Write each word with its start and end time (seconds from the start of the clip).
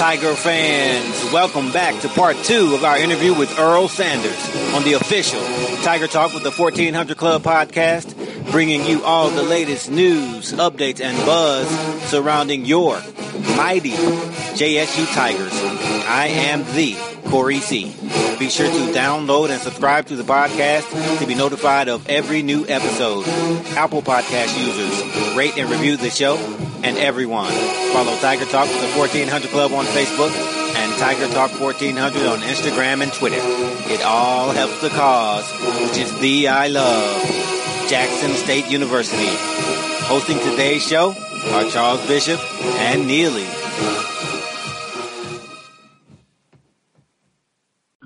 Tiger 0.00 0.34
fans, 0.34 1.30
welcome 1.30 1.70
back 1.72 2.00
to 2.00 2.08
part 2.08 2.34
two 2.38 2.74
of 2.74 2.84
our 2.84 2.96
interview 2.96 3.34
with 3.34 3.58
Earl 3.58 3.86
Sanders 3.86 4.74
on 4.74 4.82
the 4.82 4.94
official 4.94 5.42
Tiger 5.82 6.06
Talk 6.06 6.32
with 6.32 6.42
the 6.42 6.50
1400 6.50 7.18
Club 7.18 7.42
podcast, 7.42 8.16
bringing 8.50 8.84
you 8.84 9.02
all 9.04 9.30
the 9.30 9.42
latest 9.42 9.90
news, 9.90 10.52
updates, 10.52 11.00
and 11.00 11.16
buzz 11.24 11.68
surrounding 12.08 12.64
your 12.64 13.00
mighty 13.56 13.92
JSU 13.92 15.06
Tigers. 15.14 15.52
I 16.06 16.26
am 16.28 16.64
the 16.74 16.96
Corey 17.30 17.58
C. 17.58 17.94
Be 18.38 18.48
sure 18.48 18.66
to 18.66 18.92
download 18.92 19.50
and 19.50 19.60
subscribe 19.60 20.06
to 20.06 20.16
the 20.16 20.24
podcast 20.24 21.18
to 21.18 21.26
be 21.26 21.34
notified 21.34 21.88
of 21.88 22.08
every 22.08 22.42
new 22.42 22.66
episode. 22.68 23.26
Apple 23.76 24.02
Podcast 24.02 24.58
users, 24.58 25.36
rate 25.36 25.56
and 25.56 25.70
review 25.70 25.96
the 25.96 26.10
show, 26.10 26.36
and 26.82 26.96
everyone. 26.98 27.52
Follow 27.92 28.16
Tiger 28.18 28.46
Talk 28.46 28.68
with 28.68 28.80
the 28.80 28.98
1400 28.98 29.50
Club 29.50 29.72
on 29.72 29.84
Facebook 29.86 30.30
and 30.76 30.98
Tiger 30.98 31.28
Talk 31.28 31.50
1400 31.60 32.26
on 32.26 32.40
Instagram 32.40 33.02
and 33.02 33.12
Twitter. 33.12 33.36
It 33.92 34.02
all 34.02 34.50
helps 34.50 34.80
the 34.80 34.88
cause, 34.88 35.48
which 35.82 35.98
is 35.98 36.18
the 36.20 36.48
I 36.48 36.68
love, 36.68 37.22
Jackson 37.90 38.30
State 38.34 38.70
University. 38.70 39.26
Hosting 40.06 40.38
today's 40.38 40.86
show 40.86 41.12
are 41.50 41.68
Charles 41.70 42.06
Bishop 42.06 42.38
and 42.78 43.04
Neely. 43.04 43.44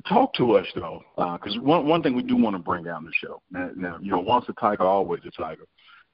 talk 0.09 0.33
to 0.35 0.53
us 0.53 0.67
though, 0.75 1.03
because 1.17 1.57
uh, 1.57 1.61
one 1.61 1.87
one 1.87 2.03
thing 2.03 2.15
we 2.15 2.23
do 2.23 2.35
want 2.35 2.57
to 2.57 2.63
bring 2.63 2.85
down 2.85 3.05
the 3.05 3.13
show. 3.13 3.43
Now, 3.51 3.71
now, 3.77 3.99
you 4.01 4.11
know, 4.11 4.21
once 4.21 4.47
a 4.49 4.55
tiger, 4.55 4.85
always 4.85 5.21
a 5.27 5.31
tiger, 5.31 5.67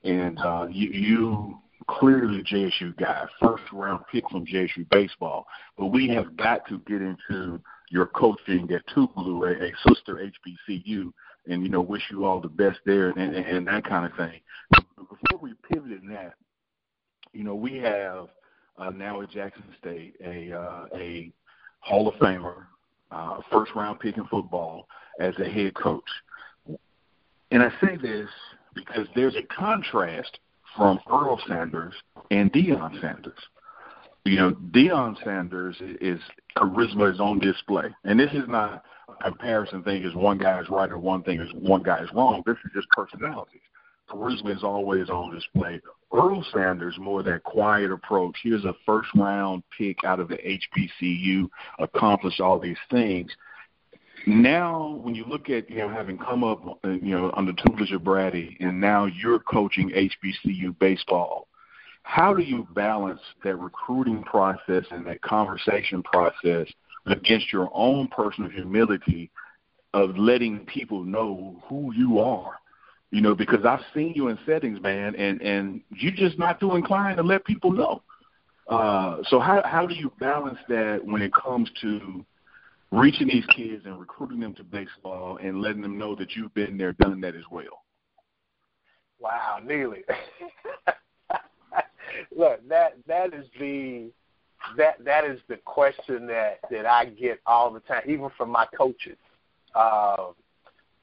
and 0.03 0.39
uh, 0.41 0.67
you, 0.69 0.89
you 0.89 1.59
clearly 1.89 2.43
JSU 2.43 2.97
guy, 2.97 3.25
first 3.41 3.63
round 3.73 4.05
pick 4.11 4.29
from 4.31 4.47
JSU 4.47 4.89
baseball. 4.91 5.47
But 5.79 5.87
we 5.87 6.09
have 6.09 6.37
got 6.37 6.67
to 6.69 6.81
get 6.89 7.03
into 7.03 7.61
your 7.91 8.07
coaching 8.07 8.69
at 8.73 8.87
Tougaloo, 8.89 9.49
a, 9.49 9.65
a 9.67 9.73
sister 9.89 10.29
HBCU, 10.69 11.13
and 11.47 11.63
you 11.63 11.69
know, 11.69 11.81
wish 11.81 12.03
you 12.11 12.25
all 12.25 12.41
the 12.41 12.49
best 12.49 12.79
there 12.85 13.11
and, 13.11 13.35
and, 13.35 13.47
and 13.47 13.67
that 13.67 13.85
kind 13.85 14.07
of 14.07 14.17
thing. 14.17 14.41
Before 14.97 15.41
we 15.41 15.55
pivot 15.71 16.03
in 16.03 16.09
that, 16.09 16.35
you 17.33 17.45
know, 17.45 17.55
we 17.55 17.79
have 17.79 18.29
uh, 18.79 18.91
now 18.91 19.21
at 19.23 19.31
Jackson 19.31 19.65
State 19.79 20.15
a 20.25 20.53
uh, 20.53 20.87
a 20.95 21.33
Hall 21.81 22.09
of 22.09 22.15
Famer, 22.15 22.67
uh, 23.11 23.41
first 23.51 23.73
round 23.75 24.01
pick 24.01 24.17
in 24.17 24.27
football 24.27 24.87
as 25.19 25.35
a 25.39 25.49
head 25.49 25.75
coach. 25.75 26.03
And 27.51 27.63
I 27.63 27.71
say 27.81 27.97
this 27.97 28.29
because 28.75 29.07
there's 29.15 29.35
a 29.35 29.43
contrast 29.55 30.39
from 30.77 31.01
Earl 31.11 31.41
Sanders 31.49 31.95
and 32.31 32.53
Deion 32.53 33.01
Sanders. 33.01 33.39
You 34.25 34.37
know, 34.37 34.51
Deion 34.53 35.23
Sanders 35.25 35.77
is 35.81 36.21
charisma 36.57 37.13
is 37.13 37.21
on 37.21 37.39
display, 37.39 37.89
and 38.05 38.21
this 38.21 38.31
is 38.33 38.47
not 38.49 38.85
a 39.09 39.31
comparison 39.31 39.83
thing. 39.83 40.05
Is 40.05 40.15
one 40.15 40.39
guy 40.39 40.61
is 40.61 40.69
right 40.69 40.91
or 40.91 40.99
one 40.99 41.23
thing 41.23 41.41
is 41.41 41.49
one 41.55 41.83
guy 41.83 42.03
is 42.03 42.11
wrong. 42.15 42.43
This 42.45 42.57
is 42.65 42.71
just 42.75 42.89
personalities. 42.91 43.63
Charisma 44.11 44.55
is 44.55 44.63
always 44.63 45.09
on 45.09 45.35
display. 45.35 45.81
Earl 46.13 46.45
Sanders 46.53 46.97
more 46.99 47.23
that 47.23 47.45
quiet 47.45 47.91
approach. 47.91 48.37
Here's 48.43 48.65
a 48.65 48.75
first 48.85 49.09
round 49.15 49.63
pick 49.77 50.05
out 50.05 50.21
of 50.21 50.29
the 50.29 50.37
HBCU, 50.37 51.49
accomplished 51.79 52.41
all 52.41 52.59
these 52.59 52.79
things 52.91 53.31
now 54.27 55.01
when 55.03 55.15
you 55.15 55.25
look 55.25 55.49
at 55.51 55.69
you 55.71 55.79
know 55.79 55.89
having 55.89 56.19
come 56.19 56.45
up 56.45 56.63
you 56.85 57.17
know 57.17 57.33
under 57.37 57.53
Tutelage 57.53 57.93
of 57.93 58.05
Braddy 58.05 58.57
and 58.61 58.81
now 58.81 59.07
you're 59.07 59.39
coaching 59.39 59.91
HBCU 59.91 60.79
baseball, 60.79 61.49
how 62.11 62.35
do 62.35 62.43
you 62.43 62.67
balance 62.75 63.21
that 63.45 63.55
recruiting 63.55 64.25
process 64.25 64.85
and 64.91 65.07
that 65.07 65.23
conversation 65.23 66.03
process 66.03 66.67
against 67.07 67.53
your 67.53 67.71
own 67.73 68.09
personal 68.09 68.51
humility 68.51 69.31
of 69.95 70.19
letting 70.19 70.67
people 70.67 71.05
know 71.05 71.63
who 71.69 71.93
you 71.95 72.19
are? 72.19 72.59
You 73.13 73.21
know, 73.21 73.37
because 73.37 73.65
I've 73.65 73.85
seen 73.95 74.13
you 74.17 74.27
in 74.27 74.37
settings, 74.45 74.83
man, 74.83 75.15
and 75.15 75.41
and 75.41 75.83
you're 75.91 76.11
just 76.13 76.37
not 76.37 76.59
too 76.59 76.75
inclined 76.75 77.19
to 77.19 77.23
let 77.23 77.45
people 77.45 77.71
know. 77.71 78.03
Uh, 78.67 79.19
so 79.29 79.39
how 79.39 79.63
how 79.65 79.87
do 79.87 79.95
you 79.95 80.13
balance 80.19 80.59
that 80.69 81.01
when 81.05 81.23
it 81.23 81.33
comes 81.33 81.71
to 81.83 82.25
reaching 82.91 83.29
these 83.29 83.47
kids 83.55 83.85
and 83.87 84.01
recruiting 84.01 84.41
them 84.41 84.55
to 84.55 84.65
baseball 84.65 85.39
and 85.41 85.63
letting 85.63 85.81
them 85.81 85.97
know 85.97 86.17
that 86.17 86.35
you've 86.35 86.55
been 86.55 86.77
there, 86.77 86.93
done 86.95 87.21
that 87.21 87.37
as 87.37 87.45
well? 87.53 87.85
Wow, 89.21 89.61
Neely. 89.65 90.03
Look, 92.37 92.67
that 92.69 92.97
that 93.07 93.35
is 93.35 93.47
the 93.59 94.11
that 94.77 95.05
that 95.05 95.25
is 95.25 95.41
the 95.49 95.57
question 95.57 96.27
that 96.27 96.61
that 96.71 96.87
I 96.87 97.07
get 97.07 97.41
all 97.47 97.73
the 97.73 97.81
time, 97.81 98.03
even 98.07 98.31
from 98.37 98.51
my 98.51 98.67
coaches. 98.77 99.17
Uh, 99.75 100.29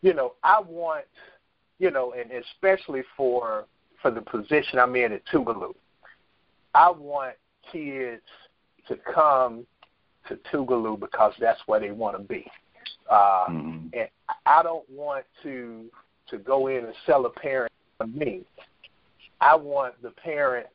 you 0.02 0.14
know, 0.14 0.34
I 0.44 0.62
want, 0.62 1.06
you 1.80 1.92
know, 1.92 2.14
and 2.14 2.32
especially 2.32 3.04
for 3.16 3.66
for 4.02 4.12
the 4.12 4.22
position 4.22 4.80
I'm 4.80 4.96
in 4.96 5.12
at 5.12 5.26
Tougaloo, 5.28 5.74
I 6.76 6.92
want 6.92 7.36
kids 7.72 8.22
to 8.88 8.98
come 9.14 9.66
to 10.28 10.38
Tougaloo 10.52 11.00
because 11.00 11.34
that's 11.40 11.60
where 11.66 11.80
they 11.80 11.92
want 11.92 12.18
to 12.18 12.24
be. 12.24 12.46
Uh, 13.10 13.48
mm-hmm. 13.50 13.88
And 13.94 14.10
I 14.46 14.64
don't 14.64 14.90
want 14.90 15.26
to 15.44 15.86
to 16.30 16.38
go 16.38 16.68
in 16.68 16.86
and 16.86 16.94
sell 17.06 17.26
a 17.26 17.30
parent 17.30 17.72
on 18.00 18.18
me. 18.18 18.44
I 19.40 19.56
want 19.56 20.02
the 20.02 20.12
parent, 20.12 20.68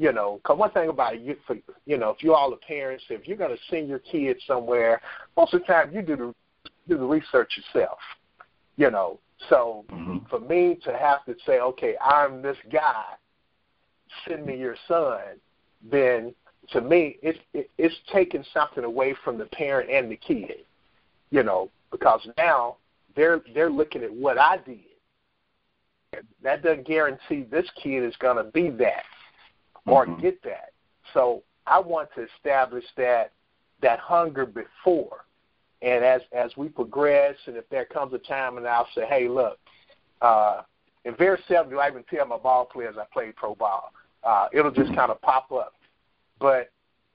you 0.00 0.14
know, 0.14 0.40
because 0.42 0.56
one 0.56 0.70
thing 0.70 0.88
about 0.88 1.14
it, 1.14 1.20
you, 1.20 1.36
for, 1.46 1.56
you 1.84 1.98
know, 1.98 2.08
if 2.08 2.22
you're 2.22 2.34
all 2.34 2.50
the 2.50 2.56
parents, 2.56 3.04
if 3.10 3.28
you're 3.28 3.36
going 3.36 3.54
to 3.54 3.62
send 3.68 3.86
your 3.86 3.98
kids 3.98 4.40
somewhere, 4.46 5.02
most 5.36 5.52
of 5.52 5.60
the 5.60 5.66
time 5.66 5.92
you 5.92 6.00
do 6.00 6.16
the 6.16 6.34
do 6.88 6.96
the 6.96 7.04
research 7.04 7.52
yourself, 7.58 7.98
you 8.78 8.90
know. 8.90 9.20
So 9.50 9.84
mm-hmm. 9.90 10.24
for 10.30 10.40
me 10.40 10.78
to 10.84 10.96
have 10.96 11.26
to 11.26 11.34
say, 11.44 11.60
okay, 11.60 11.96
I'm 12.02 12.40
this 12.40 12.56
guy, 12.72 13.04
send 14.26 14.46
me 14.46 14.56
your 14.56 14.74
son, 14.88 15.20
then 15.90 16.34
to 16.72 16.80
me, 16.80 17.18
it's 17.22 17.38
it, 17.52 17.68
it's 17.76 17.94
taking 18.10 18.42
something 18.54 18.84
away 18.84 19.14
from 19.22 19.36
the 19.36 19.46
parent 19.46 19.90
and 19.90 20.10
the 20.10 20.16
kid, 20.16 20.64
you 21.28 21.42
know, 21.42 21.68
because 21.92 22.26
now 22.38 22.76
they're 23.14 23.42
they're 23.54 23.68
looking 23.68 24.02
at 24.02 24.12
what 24.12 24.38
I 24.38 24.56
did. 24.64 24.80
That 26.42 26.62
doesn't 26.62 26.86
guarantee 26.86 27.42
this 27.50 27.68
kid 27.82 28.02
is 28.02 28.16
going 28.16 28.42
to 28.42 28.50
be 28.50 28.70
that 28.70 29.04
or 29.86 30.06
mm-hmm. 30.06 30.20
get 30.20 30.42
that. 30.42 30.70
So 31.14 31.42
I 31.66 31.78
want 31.78 32.08
to 32.16 32.26
establish 32.36 32.84
that 32.96 33.32
that 33.82 33.98
hunger 33.98 34.44
before, 34.44 35.24
and 35.82 36.04
as 36.04 36.20
as 36.32 36.50
we 36.56 36.68
progress, 36.68 37.36
and 37.46 37.56
if 37.56 37.68
there 37.70 37.84
comes 37.86 38.12
a 38.12 38.18
time, 38.18 38.56
and 38.58 38.66
I'll 38.66 38.88
say, 38.94 39.06
hey, 39.06 39.28
look, 39.28 39.58
uh, 40.20 40.62
and 41.04 41.16
very 41.16 41.38
seldom 41.48 41.72
do 41.72 41.78
I 41.78 41.88
even 41.88 42.04
tell 42.10 42.26
my 42.26 42.38
ball 42.38 42.66
players 42.66 42.96
I 42.98 43.04
played 43.12 43.36
pro 43.36 43.54
ball. 43.54 43.92
Uh, 44.22 44.48
it'll 44.52 44.70
just 44.70 44.94
kind 44.94 45.10
of 45.10 45.20
pop 45.22 45.50
up. 45.50 45.74
But 46.38 46.70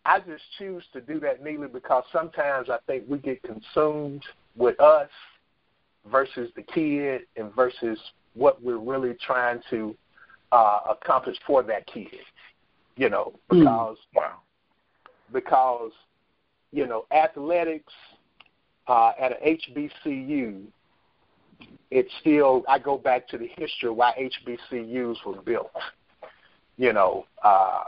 I 0.05 0.19
just 0.19 0.43
choose 0.57 0.83
to 0.93 1.01
do 1.01 1.19
that, 1.21 1.43
Neely, 1.43 1.67
because 1.67 2.03
sometimes 2.11 2.69
I 2.69 2.77
think 2.87 3.05
we 3.07 3.17
get 3.17 3.41
consumed 3.43 4.23
with 4.55 4.79
us 4.79 5.09
versus 6.11 6.51
the 6.55 6.61
kid 6.61 7.21
and 7.35 7.53
versus 7.55 7.99
what 8.33 8.61
we're 8.61 8.77
really 8.77 9.15
trying 9.25 9.61
to 9.69 9.95
uh, 10.51 10.79
accomplish 10.89 11.37
for 11.45 11.63
that 11.63 11.87
kid. 11.87 12.07
You 12.97 13.09
know, 13.09 13.33
hmm. 13.49 13.59
because 13.59 13.97
mm. 13.97 14.17
wow. 14.17 14.39
because 15.33 15.91
you 16.71 16.87
know 16.87 17.05
athletics 17.11 17.93
uh, 18.87 19.11
at 19.19 19.31
an 19.31 19.57
HBCU, 19.67 20.63
it's 21.91 22.11
still 22.21 22.63
I 22.67 22.79
go 22.79 22.97
back 22.97 23.27
to 23.29 23.37
the 23.37 23.49
history 23.57 23.89
why 23.89 24.13
HBCUs 24.47 25.17
were 25.25 25.41
built. 25.41 25.71
You 26.77 26.93
know, 26.93 27.25
uh, 27.43 27.83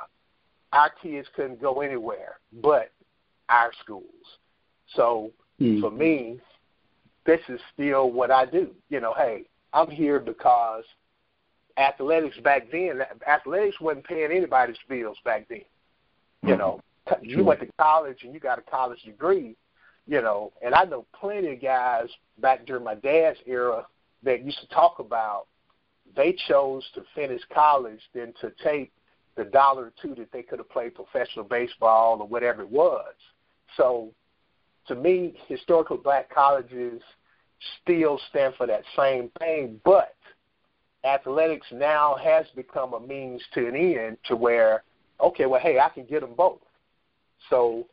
our 0.73 0.91
kids 1.01 1.27
couldn't 1.35 1.61
go 1.61 1.81
anywhere 1.81 2.39
but 2.61 2.91
our 3.49 3.71
schools. 3.83 4.03
So 4.95 5.31
mm. 5.61 5.81
for 5.81 5.91
me, 5.91 6.39
this 7.25 7.41
is 7.49 7.59
still 7.73 8.11
what 8.11 8.31
I 8.31 8.45
do. 8.45 8.69
You 8.89 8.99
know, 8.99 9.13
hey, 9.13 9.43
I'm 9.73 9.89
here 9.89 10.19
because 10.19 10.83
athletics 11.77 12.37
back 12.43 12.71
then, 12.71 13.01
athletics 13.27 13.79
wasn't 13.79 14.05
paying 14.05 14.31
anybody's 14.31 14.77
bills 14.89 15.17
back 15.23 15.47
then. 15.49 15.61
You 16.43 16.49
mm-hmm. 16.49 16.59
know, 16.59 16.81
you 17.21 17.43
went 17.43 17.59
to 17.61 17.67
college 17.79 18.23
and 18.23 18.33
you 18.33 18.39
got 18.39 18.59
a 18.59 18.63
college 18.63 19.01
degree, 19.03 19.55
you 20.07 20.21
know, 20.21 20.51
and 20.61 20.73
I 20.73 20.83
know 20.85 21.05
plenty 21.19 21.53
of 21.53 21.61
guys 21.61 22.09
back 22.39 22.65
during 22.65 22.83
my 22.83 22.95
dad's 22.95 23.39
era 23.45 23.85
that 24.23 24.43
used 24.43 24.59
to 24.59 24.67
talk 24.67 24.99
about 24.99 25.47
they 26.15 26.35
chose 26.47 26.83
to 26.95 27.03
finish 27.13 27.41
college 27.53 27.99
than 28.13 28.33
to 28.41 28.51
take 28.63 28.91
the 29.35 29.43
dollar 29.45 29.85
or 29.85 29.93
two 30.01 30.15
that 30.15 30.31
they 30.31 30.41
could 30.41 30.59
have 30.59 30.69
played 30.69 30.95
professional 30.95 31.45
baseball 31.45 32.19
or 32.19 32.27
whatever 32.27 32.61
it 32.61 32.69
was. 32.69 33.13
So 33.75 34.11
to 34.87 34.95
me, 34.95 35.37
historical 35.47 35.97
black 35.97 36.33
colleges 36.33 37.01
still 37.81 38.19
stand 38.29 38.55
for 38.55 38.65
that 38.67 38.83
same 38.95 39.29
thing, 39.39 39.79
but 39.83 40.15
athletics 41.07 41.67
now 41.71 42.15
has 42.21 42.45
become 42.55 42.93
a 42.93 42.99
means 42.99 43.41
to 43.53 43.67
an 43.67 43.75
end 43.75 44.17
to 44.25 44.35
where, 44.35 44.83
okay, 45.21 45.45
well, 45.45 45.61
hey, 45.61 45.79
I 45.79 45.89
can 45.89 46.05
get 46.05 46.21
them 46.21 46.33
both. 46.35 46.59
So 47.49 47.87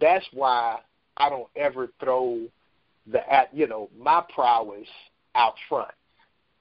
that's 0.00 0.26
why 0.32 0.78
I 1.16 1.28
don't 1.28 1.48
ever 1.56 1.88
throw 2.00 2.46
the 3.10 3.32
at 3.32 3.54
you 3.54 3.66
know 3.66 3.88
my 3.98 4.22
prowess 4.34 4.86
out 5.34 5.54
front 5.68 5.90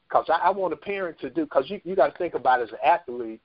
because 0.08 0.26
I, 0.30 0.48
I 0.48 0.50
want 0.52 0.74
a 0.74 0.78
parent 0.78 1.20
to 1.20 1.30
do 1.30 1.44
because 1.44 1.70
you 1.70 1.82
you 1.84 1.96
got 1.96 2.12
to 2.12 2.18
think 2.18 2.34
about 2.34 2.62
as 2.62 2.70
an 2.70 2.78
athlete 2.84 3.42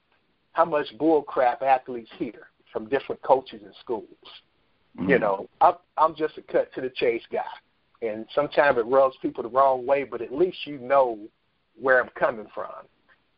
how 0.52 0.64
much 0.64 0.86
bull 0.98 1.22
crap 1.22 1.62
athletes 1.62 2.10
hear 2.18 2.48
from 2.72 2.88
different 2.88 3.22
coaches 3.22 3.60
and 3.64 3.74
schools. 3.80 4.06
Mm-hmm. 4.98 5.10
You 5.10 5.18
know, 5.18 5.48
I'm 5.60 5.74
I'm 5.96 6.14
just 6.14 6.38
a 6.38 6.42
cut 6.42 6.72
to 6.74 6.80
the 6.80 6.90
chase 6.90 7.22
guy, 7.32 7.40
and 8.06 8.26
sometimes 8.34 8.78
it 8.78 8.86
rubs 8.86 9.16
people 9.22 9.42
the 9.42 9.48
wrong 9.48 9.86
way, 9.86 10.04
but 10.04 10.20
at 10.20 10.32
least 10.32 10.58
you 10.66 10.78
know 10.78 11.18
where 11.80 12.02
I'm 12.02 12.10
coming 12.18 12.46
from. 12.54 12.86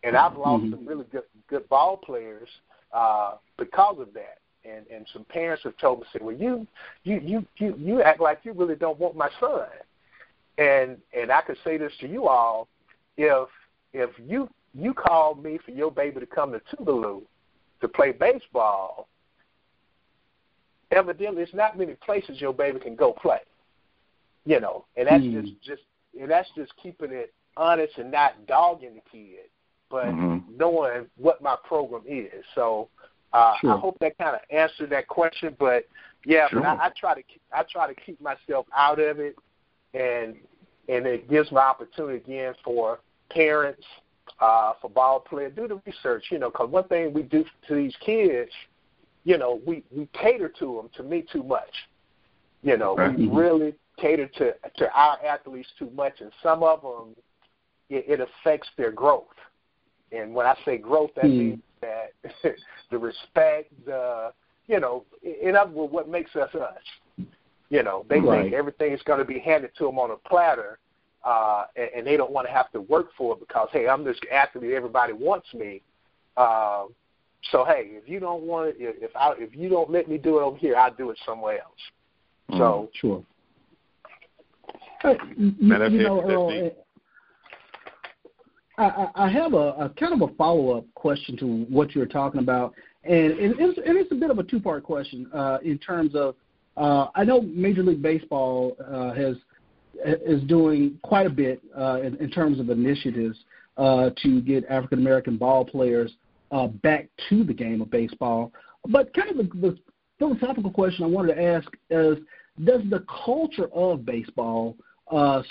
And 0.03 0.17
I've 0.17 0.37
lost 0.37 0.65
mm-hmm. 0.65 0.75
some 0.75 0.87
really 0.87 1.07
good 1.11 1.25
good 1.49 1.69
ball 1.69 1.97
players 1.97 2.49
uh, 2.93 3.35
because 3.57 3.99
of 4.01 4.13
that 4.15 4.39
and 4.65 4.87
and 4.89 5.07
some 5.13 5.25
parents 5.25 5.63
have 5.65 5.77
told 5.79 6.01
me, 6.01 6.07
say, 6.13 6.19
well, 6.23 6.35
you 6.35 6.67
you 7.05 7.21
you 7.21 7.47
you 7.59 7.75
you 7.79 8.03
act 8.03 8.21
like 8.21 8.41
you 8.45 8.53
really 8.53 8.77
don't 8.77 8.99
want 8.99 9.17
my 9.17 9.29
son, 9.41 9.67
and 10.59 10.99
and 11.19 11.31
I 11.31 11.43
could 11.43 11.59
say 11.65 11.77
this 11.77 11.93
to 12.01 12.09
you 12.09 12.27
all, 12.29 12.69
if 13.17 13.49
if 13.93 14.11
you 14.19 14.49
you 14.75 14.95
call 14.95 15.35
me 15.35 15.59
for 15.65 15.71
your 15.71 15.91
baby 15.91 16.21
to 16.21 16.27
come 16.27 16.53
to 16.53 16.61
Tougaloo 16.75 17.23
to 17.81 17.89
play 17.89 18.13
baseball, 18.13 19.09
evidently 20.91 21.43
it's 21.43 21.55
not 21.55 21.79
many 21.79 21.95
places 21.95 22.41
your 22.41 22.55
baby 22.55 22.81
can 22.81 22.97
go 22.97 23.13
play, 23.13 23.41
you 24.47 24.61
know, 24.61 24.85
and 24.97 25.07
that's 25.09 25.23
mm. 25.23 25.43
just 25.43 25.63
just 25.63 25.83
and 26.21 26.31
that's 26.31 26.49
just 26.57 26.73
keeping 26.83 27.13
it 27.13 27.33
honest 27.57 27.99
and 27.99 28.11
not 28.11 28.47
dogging 28.47 28.95
the 28.95 29.03
kid, 29.11 29.49
but 29.91 30.07
mm-hmm. 30.07 30.57
knowing 30.57 31.07
what 31.17 31.43
my 31.43 31.57
program 31.65 32.03
is. 32.07 32.45
So 32.55 32.89
uh, 33.33 33.55
sure. 33.61 33.75
I 33.75 33.79
hope 33.79 33.99
that 33.99 34.17
kind 34.17 34.37
of 34.37 34.43
answered 34.51 34.91
that 34.91 35.09
question. 35.09 35.57
But 35.59 35.87
yeah, 36.25 36.49
sure. 36.49 36.61
but 36.61 36.69
I, 36.69 36.87
I 36.87 36.91
try 36.99 37.15
to 37.15 37.23
I 37.53 37.65
try 37.71 37.93
to 37.93 38.01
keep 38.01 38.21
myself 38.21 38.67
out 38.75 39.01
of 39.01 39.19
it, 39.19 39.37
and 39.93 40.37
and 40.89 41.07
it 41.07 41.29
gives 41.29 41.51
my 41.51 41.63
opportunity 41.63 42.19
again 42.19 42.55
for 42.65 43.01
parents, 43.31 43.83
uh, 44.41 44.75
for 44.81 44.89
ball 44.89 45.21
players, 45.21 45.53
do 45.57 45.67
the 45.67 45.81
research. 45.85 46.27
You 46.31 46.39
know, 46.39 46.51
because 46.51 46.71
one 46.71 46.89
thing 46.89 47.13
we 47.13 47.23
do 47.23 47.45
to 47.69 47.75
these 47.75 47.95
kids, 48.05 48.53
you 49.25 49.37
know, 49.37 49.61
we 49.67 49.83
we 49.91 50.09
cater 50.13 50.49
to 50.61 50.77
them 50.77 50.91
to 50.97 51.03
me 51.03 51.25
too 51.33 51.43
much. 51.43 51.73
You 52.63 52.77
know, 52.77 52.97
right. 52.97 53.19
we 53.19 53.27
really 53.27 53.75
cater 53.99 54.29
to 54.29 54.55
to 54.77 54.93
our 54.93 55.19
athletes 55.27 55.69
too 55.79 55.91
much, 55.91 56.21
and 56.21 56.31
some 56.41 56.63
of 56.63 56.83
them 56.83 57.17
it, 57.95 58.05
it 58.09 58.21
affects 58.21 58.69
their 58.77 58.91
growth. 58.91 59.25
And 60.13 60.35
when 60.35 60.47
I 60.47 60.55
say 60.65 60.79
growth, 60.79 61.11
that 61.17 61.25
mm. 61.25 61.39
means 61.39 61.61
that 61.81 62.13
the 62.91 62.99
respect, 62.99 63.73
the 63.85 64.33
you 64.67 64.81
know, 64.81 65.05
in 65.23 65.57
other 65.57 65.71
words, 65.71 65.93
what 65.93 66.09
makes 66.09 66.35
us 66.37 66.55
us. 66.55 67.27
You 67.71 67.83
know, 67.83 68.05
they 68.09 68.21
right. 68.21 68.45
think 68.45 68.55
everything 68.55 68.93
is 68.93 69.03
going 69.03 69.19
to 69.19 69.25
be 69.25 69.39
handed 69.39 69.71
to 69.79 69.85
them 69.85 69.99
on 69.99 70.11
a 70.11 70.17
platter, 70.29 70.79
uh, 71.25 71.65
and, 71.77 71.89
and 71.97 72.07
they 72.07 72.17
don't 72.17 72.31
want 72.31 72.47
to 72.47 72.53
have 72.53 72.71
to 72.73 72.81
work 72.81 73.09
for 73.17 73.35
it 73.35 73.41
because 73.41 73.69
hey, 73.73 73.89
I'm 73.89 74.05
this 74.05 74.19
athlete, 74.33 74.73
everybody 74.73 75.13
wants 75.13 75.53
me. 75.55 75.83
Uh, 76.37 76.85
so 77.51 77.65
hey, 77.65 77.89
if 77.91 78.09
you 78.09 78.21
don't 78.21 78.43
want 78.43 78.71
it, 78.71 78.77
if 78.79 79.15
I 79.17 79.35
if 79.39 79.55
you 79.57 79.69
don't 79.69 79.91
let 79.91 80.09
me 80.09 80.19
do 80.19 80.39
it 80.39 80.43
over 80.43 80.57
here, 80.57 80.77
I'll 80.77 80.95
do 80.95 81.11
it 81.11 81.19
somewhere 81.27 81.61
else. 81.61 82.53
Mm, 82.53 82.59
so 82.59 82.91
sure. 83.01 83.25
Uh, 85.03 85.15
you, 85.37 85.53
you 85.59 86.03
know, 86.03 86.23
Earl, 86.23 86.71
I, 88.77 89.09
I 89.15 89.29
have 89.29 89.55
a, 89.55 89.57
a 89.57 89.93
kind 89.99 90.21
of 90.21 90.29
a 90.29 90.35
follow 90.35 90.77
up 90.77 90.85
question 90.95 91.37
to 91.39 91.65
what 91.69 91.95
you're 91.95 92.07
talking 92.07 92.41
about, 92.41 92.75
and, 93.05 93.33
and, 93.33 93.55
it's, 93.59 93.79
and 93.79 93.97
it's 93.97 94.11
a 94.11 94.17
bit 94.17 94.31
of 94.31 94.39
a 94.39 94.43
two 94.43 94.59
part 94.59 94.83
question 94.83 95.31
uh, 95.33 95.59
in 95.63 95.79
terms 95.79 96.15
of 96.15 96.35
uh, 96.77 97.07
I 97.15 97.25
know 97.25 97.41
Major 97.43 97.83
League 97.83 98.03
Baseball 98.03 98.77
uh, 98.85 99.13
has 99.13 99.37
is 100.05 100.43
doing 100.45 100.99
quite 101.03 101.27
a 101.27 101.31
bit 101.31 101.63
uh, 101.79 102.01
in, 102.03 102.17
in 102.17 102.31
terms 102.31 102.59
of 102.59 102.69
initiatives 102.69 103.39
uh, 103.77 104.11
to 104.23 104.41
get 104.41 104.65
African 104.69 104.99
American 104.99 105.37
ball 105.37 105.65
players 105.65 106.13
uh, 106.51 106.67
back 106.67 107.09
to 107.29 107.45
the 107.45 107.55
game 107.55 107.81
of 107.81 107.91
baseball. 107.91 108.53
But 108.89 109.15
kind 109.15 109.31
of 109.31 109.37
the, 109.37 109.61
the 109.61 109.79
philosophical 110.19 110.71
question 110.71 111.05
I 111.05 111.09
wanted 111.09 111.37
to 111.37 111.43
ask 111.43 111.69
is: 111.91 112.19
Does 112.65 112.81
the 112.91 113.05
culture 113.25 113.69
of 113.73 114.05
baseball 114.05 114.77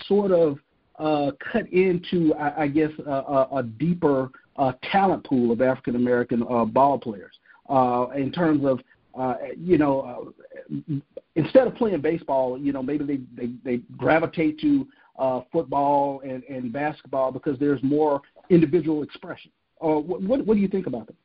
sort 0.07 0.31
of 0.31 0.57
uh, 0.99 1.31
cut 1.51 1.67
into, 1.71 2.33
I, 2.35 2.63
I 2.63 2.67
guess, 2.67 2.91
a, 3.05 3.47
a 3.55 3.63
deeper 3.63 4.29
uh, 4.57 4.73
talent 4.91 5.23
pool 5.23 5.51
of 5.51 5.61
African 5.61 5.95
American 5.95 6.43
uh, 6.49 6.65
ball 6.65 6.99
players 6.99 7.33
uh, 7.69 8.07
in 8.15 8.31
terms 8.31 8.65
of, 8.65 8.79
uh, 9.15 9.35
you 9.57 9.77
know, 9.77 10.33
uh, 10.69 10.95
instead 11.35 11.67
of 11.67 11.75
playing 11.75 12.01
baseball, 12.01 12.57
you 12.57 12.71
know, 12.71 12.83
maybe 12.83 13.03
they 13.05 13.19
they, 13.35 13.53
they 13.63 13.77
gravitate 13.97 14.59
to 14.59 14.87
uh, 15.17 15.41
football 15.51 16.21
and, 16.21 16.43
and 16.43 16.71
basketball 16.71 17.31
because 17.31 17.57
there's 17.59 17.81
more 17.83 18.21
individual 18.49 19.03
expression. 19.03 19.51
Uh, 19.81 19.99
what, 19.99 20.21
what 20.21 20.45
what 20.45 20.55
do 20.55 20.59
you 20.59 20.67
think 20.67 20.87
about 20.87 21.07
that? 21.07 21.15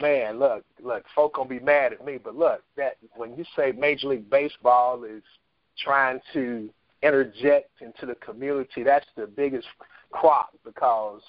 Man, 0.00 0.38
look, 0.38 0.64
look, 0.82 1.04
folk 1.14 1.34
gonna 1.34 1.48
be 1.48 1.58
mad 1.58 1.92
at 1.92 2.04
me, 2.04 2.18
but 2.22 2.36
look, 2.36 2.62
that 2.76 2.96
when 3.16 3.36
you 3.36 3.44
say 3.56 3.72
Major 3.72 4.08
League 4.08 4.30
Baseball 4.30 5.02
is 5.04 5.22
trying 5.78 6.20
to 6.32 6.70
interject 7.02 7.80
into 7.80 8.06
the 8.06 8.14
community, 8.16 8.82
that's 8.82 9.06
the 9.16 9.26
biggest 9.26 9.66
crop 10.10 10.50
because 10.64 11.22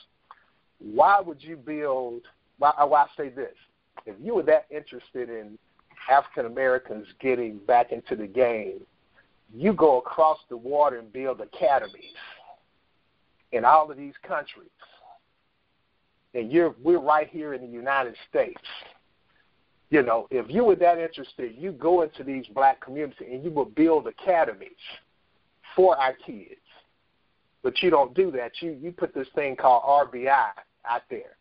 why 0.79 1.21
would 1.21 1.41
you 1.41 1.56
build? 1.56 2.23
Why, 2.57 2.73
I 2.77 3.06
say 3.15 3.29
this? 3.29 3.53
If 4.06 4.15
you 4.21 4.35
were 4.35 4.44
that 4.44 4.65
interested 4.69 5.29
in 5.29 5.57
African 6.10 6.46
Americans 6.46 7.07
getting 7.19 7.60
back 7.60 7.91
into 7.91 8.15
the 8.15 8.27
game, 8.27 8.81
you 9.53 9.74
go 9.74 10.00
across 10.00 10.39
the 10.50 10.57
water 10.57 11.00
and 11.00 11.12
build 11.12 11.41
academies 11.41 12.15
in 13.51 13.65
all 13.65 13.91
of 13.91 13.98
these 13.98 14.13
countries. 14.27 14.69
And 16.34 16.51
you're 16.51 16.75
we're 16.81 17.00
right 17.00 17.29
here 17.29 17.53
in 17.53 17.62
the 17.62 17.67
United 17.67 18.15
States. 18.29 18.62
You 19.89 20.01
know, 20.01 20.27
if 20.31 20.50
you 20.50 20.63
were 20.63 20.77
that 20.77 20.98
interested, 20.98 21.53
you 21.57 21.74
go 21.74 22.03
into 22.03 22.24
these 22.24 22.46
black 22.55 22.79
communities 22.79 23.27
and 23.29 23.43
you 23.43 23.51
will 23.51 23.65
build 23.65 24.07
academies 24.07 24.69
for 25.75 25.98
our 25.98 26.13
kids. 26.13 26.56
But 27.63 27.82
you 27.82 27.90
don't 27.90 28.13
do 28.16 28.32
that. 28.32 28.54
You 28.62 28.78
you 28.82 28.92
put 28.92 29.13
this 29.13 29.28
thing 29.36 29.56
called 29.56 29.84
RBI 29.84 30.50
out 30.90 31.04
there, 31.10 31.38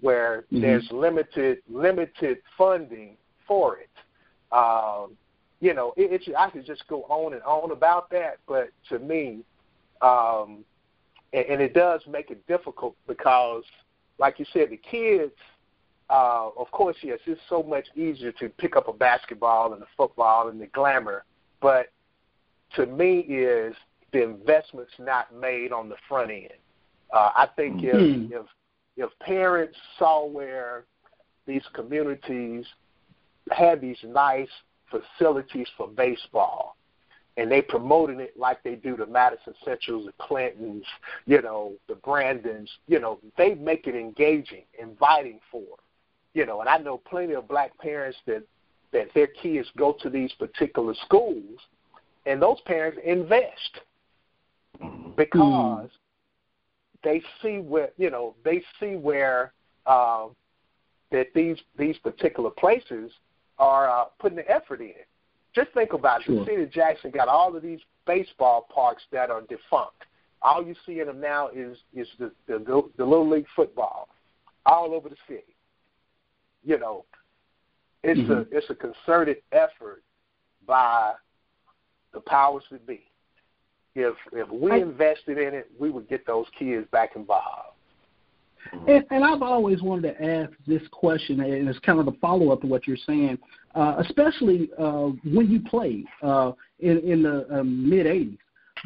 where 0.00 0.44
mm-hmm. 0.52 0.62
there's 0.62 0.88
limited 0.90 1.58
limited 1.68 2.38
funding 2.56 3.16
for 3.46 3.78
it. 3.78 3.90
Um, 4.52 5.16
you 5.60 5.74
know, 5.74 5.92
it, 5.96 6.12
it's 6.12 6.28
I 6.36 6.48
could 6.50 6.64
just 6.64 6.86
go 6.88 7.02
on 7.04 7.34
and 7.34 7.42
on 7.42 7.72
about 7.72 8.10
that, 8.10 8.38
but 8.48 8.70
to 8.88 8.98
me, 8.98 9.40
um, 10.00 10.64
and, 11.32 11.46
and 11.46 11.60
it 11.60 11.74
does 11.74 12.00
make 12.08 12.30
it 12.30 12.46
difficult 12.46 12.96
because, 13.06 13.64
like 14.18 14.38
you 14.38 14.46
said, 14.52 14.70
the 14.70 14.78
kids. 14.78 15.32
Uh, 16.08 16.50
of 16.58 16.68
course, 16.72 16.96
yes, 17.02 17.20
it's 17.26 17.40
so 17.48 17.62
much 17.62 17.86
easier 17.94 18.32
to 18.32 18.48
pick 18.48 18.74
up 18.74 18.88
a 18.88 18.92
basketball 18.92 19.74
and 19.74 19.80
a 19.80 19.86
football 19.96 20.48
and 20.48 20.60
the 20.60 20.66
glamour, 20.66 21.22
but 21.60 21.92
to 22.76 22.86
me 22.86 23.20
is 23.20 23.74
the 24.12 24.22
investment's 24.22 24.92
not 24.98 25.34
made 25.34 25.72
on 25.72 25.88
the 25.88 25.96
front 26.08 26.30
end. 26.30 26.48
Uh, 27.12 27.30
I 27.36 27.48
think 27.56 27.80
mm-hmm. 27.80 28.32
if 28.32 28.40
if 28.40 28.46
if 28.96 29.18
parents 29.20 29.76
saw 29.98 30.26
where 30.26 30.84
these 31.46 31.62
communities 31.74 32.64
had 33.50 33.80
these 33.80 33.98
nice 34.04 34.48
facilities 34.90 35.66
for 35.76 35.88
baseball, 35.88 36.76
and 37.36 37.50
they 37.50 37.62
promoted 37.62 38.20
it 38.20 38.36
like 38.36 38.62
they 38.62 38.74
do 38.74 38.96
the 38.96 39.06
Madison 39.06 39.54
Centrals, 39.64 40.06
the 40.06 40.12
Clintons, 40.24 40.84
you 41.26 41.40
know, 41.40 41.72
the 41.88 41.94
Brandons, 41.94 42.68
you 42.86 43.00
know, 43.00 43.18
they 43.36 43.54
make 43.54 43.86
it 43.86 43.94
engaging, 43.94 44.64
inviting 44.78 45.40
for, 45.50 45.64
you 46.34 46.44
know, 46.44 46.60
and 46.60 46.68
I 46.68 46.78
know 46.78 46.98
plenty 46.98 47.34
of 47.34 47.48
black 47.48 47.76
parents 47.78 48.18
that 48.26 48.42
that 48.92 49.08
their 49.14 49.28
kids 49.28 49.68
go 49.76 49.96
to 50.02 50.10
these 50.10 50.32
particular 50.32 50.94
schools 51.04 51.60
and 52.30 52.40
those 52.40 52.60
parents 52.64 52.98
invest 53.04 53.80
because 55.16 55.88
they 57.02 57.22
see 57.42 57.58
where 57.58 57.90
you 57.96 58.10
know 58.10 58.34
they 58.44 58.62
see 58.78 58.94
where 58.96 59.52
uh, 59.86 60.26
that 61.10 61.26
these 61.34 61.56
these 61.76 61.96
particular 61.98 62.50
places 62.50 63.10
are 63.58 63.90
uh, 63.90 64.04
putting 64.20 64.36
the 64.36 64.50
effort 64.50 64.80
in. 64.80 64.92
Just 65.54 65.72
think 65.72 65.92
about 65.92 66.20
it. 66.20 66.26
Sure. 66.26 66.38
The 66.40 66.44
city 66.44 66.62
of 66.62 66.70
Jackson 66.70 67.10
got 67.10 67.26
all 67.26 67.54
of 67.56 67.62
these 67.62 67.80
baseball 68.06 68.68
parks 68.72 69.02
that 69.10 69.30
are 69.30 69.40
defunct. 69.42 70.04
All 70.42 70.64
you 70.64 70.74
see 70.86 71.00
in 71.00 71.08
them 71.08 71.20
now 71.20 71.48
is 71.48 71.76
is 71.92 72.06
the 72.18 72.30
the, 72.46 72.88
the 72.96 73.04
little 73.04 73.28
league 73.28 73.46
football 73.56 74.08
all 74.66 74.94
over 74.94 75.08
the 75.08 75.16
city. 75.26 75.56
You 76.64 76.78
know, 76.78 77.04
it's 78.04 78.20
mm-hmm. 78.20 78.32
a 78.32 78.56
it's 78.56 78.70
a 78.70 78.74
concerted 78.74 79.38
effort 79.50 80.04
by 80.66 81.14
the 82.12 82.20
powers 82.20 82.64
that 82.70 82.86
be. 82.86 83.02
If 83.94 84.14
if 84.32 84.48
we 84.48 84.70
I, 84.70 84.76
invested 84.78 85.38
in 85.38 85.54
it, 85.54 85.70
we 85.78 85.90
would 85.90 86.08
get 86.08 86.26
those 86.26 86.46
kids 86.58 86.86
back 86.92 87.16
involved. 87.16 87.74
And, 88.86 89.04
and 89.10 89.24
I've 89.24 89.42
always 89.42 89.82
wanted 89.82 90.14
to 90.14 90.24
ask 90.24 90.52
this 90.66 90.82
question, 90.90 91.40
and 91.40 91.68
it's 91.68 91.78
kind 91.80 91.98
of 91.98 92.04
the 92.04 92.12
follow 92.20 92.50
up 92.50 92.60
to 92.60 92.66
what 92.66 92.86
you're 92.86 92.96
saying, 93.06 93.38
uh, 93.74 93.96
especially 93.98 94.70
uh, 94.78 95.08
when 95.24 95.50
you 95.50 95.60
played 95.60 96.04
uh, 96.22 96.52
in, 96.78 96.98
in 96.98 97.22
the 97.22 97.46
um, 97.60 97.88
mid 97.88 98.06
'80s. 98.06 98.38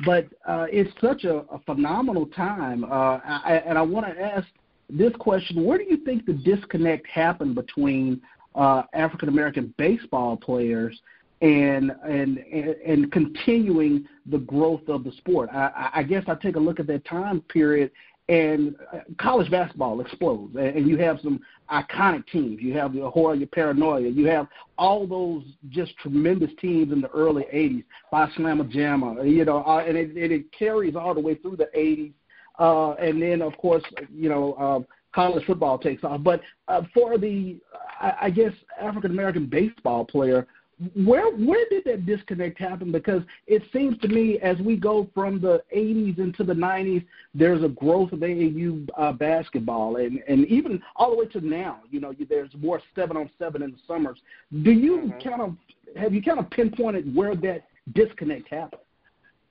But 0.04 0.26
uh, 0.46 0.66
it's 0.70 0.90
such 1.00 1.24
a, 1.24 1.38
a 1.52 1.58
phenomenal 1.66 2.26
time, 2.26 2.84
uh, 2.84 3.18
I, 3.24 3.62
and 3.66 3.78
I 3.78 3.82
want 3.82 4.06
to 4.06 4.20
ask 4.20 4.46
this 4.88 5.12
question: 5.18 5.64
Where 5.64 5.78
do 5.78 5.84
you 5.84 5.98
think 5.98 6.26
the 6.26 6.32
disconnect 6.32 7.06
happened 7.06 7.54
between 7.54 8.22
uh, 8.54 8.82
African 8.92 9.28
American 9.28 9.74
baseball 9.76 10.36
players 10.36 10.98
and, 11.44 11.92
and 12.08 12.38
and 12.38 13.12
continuing 13.12 14.06
the 14.26 14.38
growth 14.38 14.88
of 14.88 15.04
the 15.04 15.12
sport? 15.12 15.50
I, 15.52 15.90
I 15.94 16.02
guess 16.02 16.24
I 16.26 16.34
take 16.34 16.56
a 16.56 16.60
look 16.60 16.80
at 16.80 16.86
that 16.86 17.04
time 17.04 17.40
period 17.42 17.90
and 18.28 18.74
uh, 18.92 19.00
college 19.18 19.50
basketball 19.50 20.00
explodes, 20.00 20.56
and 20.56 20.88
you 20.88 20.96
have 20.96 21.18
some 21.22 21.40
iconic 21.70 22.26
teams. 22.28 22.60
You 22.60 22.72
have 22.78 22.94
the 22.94 23.08
Hoya 23.10 23.46
Paranoia. 23.46 24.08
You 24.08 24.26
have 24.26 24.48
all 24.78 25.06
those 25.06 25.44
just 25.68 25.94
tremendous 25.98 26.50
teams 26.58 26.90
in 26.92 27.02
the 27.02 27.10
early 27.10 27.44
'80s. 27.52 27.84
Phi 28.10 28.30
Slama 28.36 28.68
Jama, 28.70 29.22
you 29.24 29.44
know, 29.44 29.62
uh, 29.64 29.84
and 29.86 29.96
it, 29.96 30.16
it 30.16 30.52
carries 30.52 30.96
all 30.96 31.12
the 31.12 31.20
way 31.20 31.34
through 31.34 31.56
the 31.56 31.68
'80s. 31.76 32.12
Uh, 32.58 32.92
and 32.94 33.20
then, 33.20 33.42
of 33.42 33.56
course, 33.58 33.82
you 34.10 34.28
know, 34.28 34.54
uh, 34.54 34.80
college 35.14 35.44
football 35.44 35.76
takes 35.76 36.04
off. 36.04 36.22
But 36.22 36.40
uh, 36.68 36.82
for 36.94 37.18
the, 37.18 37.56
I, 38.00 38.14
I 38.22 38.30
guess, 38.30 38.52
African 38.80 39.10
American 39.10 39.46
baseball 39.46 40.06
player, 40.06 40.46
where 40.94 41.30
where 41.30 41.64
did 41.70 41.84
that 41.84 42.04
disconnect 42.04 42.58
happen? 42.58 42.90
Because 42.90 43.22
it 43.46 43.62
seems 43.72 43.98
to 43.98 44.08
me 44.08 44.38
as 44.40 44.58
we 44.58 44.76
go 44.76 45.08
from 45.14 45.40
the 45.40 45.62
80s 45.74 46.18
into 46.18 46.42
the 46.42 46.52
90s, 46.52 47.04
there's 47.34 47.62
a 47.62 47.68
growth 47.68 48.12
of 48.12 48.20
AAU 48.20 48.88
uh, 48.96 49.12
basketball, 49.12 49.96
and 49.96 50.20
and 50.26 50.46
even 50.46 50.82
all 50.96 51.10
the 51.10 51.16
way 51.16 51.26
to 51.26 51.40
now, 51.40 51.80
you 51.90 52.00
know, 52.00 52.12
there's 52.28 52.50
more 52.58 52.80
seven 52.94 53.16
on 53.16 53.30
seven 53.38 53.62
in 53.62 53.70
the 53.70 53.78
summers. 53.86 54.18
Do 54.62 54.72
you 54.72 54.98
mm-hmm. 54.98 55.28
kind 55.28 55.42
of 55.42 55.56
have 55.96 56.12
you 56.12 56.22
kind 56.22 56.38
of 56.38 56.50
pinpointed 56.50 57.14
where 57.14 57.36
that 57.36 57.64
disconnect 57.94 58.48
happened? 58.48 58.82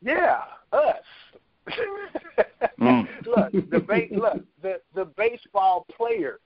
Yeah, 0.01 0.41
us. 0.73 0.95
mm. 2.81 3.07
look, 3.25 3.51
the 3.71 3.79
ba- 3.79 4.07
look 4.11 4.43
the 4.61 4.81
the 4.93 5.05
baseball 5.05 5.85
players, 5.95 6.39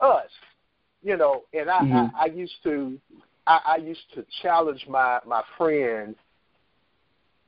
us. 0.00 0.30
You 1.02 1.16
know, 1.16 1.44
and 1.52 1.70
I, 1.70 1.80
mm-hmm. 1.80 2.16
I 2.16 2.24
I 2.24 2.26
used 2.26 2.62
to 2.64 2.98
I, 3.48 3.60
I 3.64 3.76
used 3.76 4.12
to 4.14 4.24
challenge 4.42 4.84
my 4.88 5.18
my 5.26 5.42
friends 5.56 6.16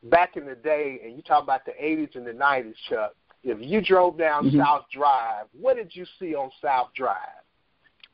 back 0.05 0.37
in 0.37 0.47
the 0.47 0.55
day, 0.55 1.01
and 1.05 1.15
you 1.15 1.23
talk 1.23 1.45
about 1.45 1.65
the 1.67 1.73
'80s 1.73 2.17
and 2.17 2.27
the 2.27 2.33
'90s, 2.33 2.75
Chuck. 2.89 3.15
If 3.45 3.59
you 3.61 3.81
drove 3.81 4.19
down 4.19 4.47
mm-hmm. 4.47 4.61
South 4.61 4.85
Drive, 4.93 5.47
what 5.59 5.77
did 5.77 5.95
you 5.95 6.05
see 6.19 6.35
on 6.35 6.51
South 6.63 6.89
Drive? 6.95 7.17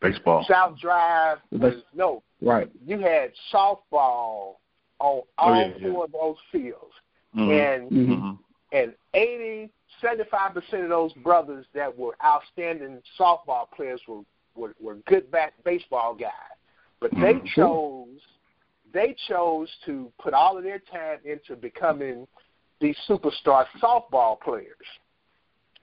Baseball. 0.00 0.45
South 0.49 0.78
Drive 0.78 1.38
was 1.50 1.75
no 1.95 2.23
right. 2.43 2.71
You 2.85 2.99
had 2.99 3.31
softball 3.52 4.57
on 4.99 5.23
all 5.28 5.28
oh, 5.38 5.55
yeah, 5.55 5.73
four 5.81 5.90
yeah. 5.90 6.05
of 6.05 6.12
those 6.12 6.37
fields, 6.52 6.95
mm-hmm. 7.37 7.50
and 7.50 7.90
mm-hmm. 7.90 8.33
and 8.73 8.95
80, 9.14 9.71
75 10.00 10.55
percent 10.55 10.83
of 10.83 10.88
those 10.90 11.12
brothers 11.14 11.66
that 11.75 11.97
were 11.97 12.16
outstanding 12.25 13.00
softball 13.19 13.71
players 13.75 14.00
were 14.07 14.23
were, 14.55 14.75
were 14.81 14.97
good 15.07 15.31
bat 15.31 15.52
baseball 15.64 16.14
guys. 16.14 16.55
But 17.00 17.11
they 17.12 17.35
mm-hmm. 17.35 17.47
chose 17.55 18.09
they 18.93 19.15
chose 19.29 19.69
to 19.85 20.11
put 20.19 20.33
all 20.33 20.57
of 20.57 20.65
their 20.65 20.79
time 20.79 21.19
into 21.25 21.55
becoming 21.55 22.26
these 22.81 22.97
superstar 23.09 23.67
softball 23.83 24.41
players 24.41 24.75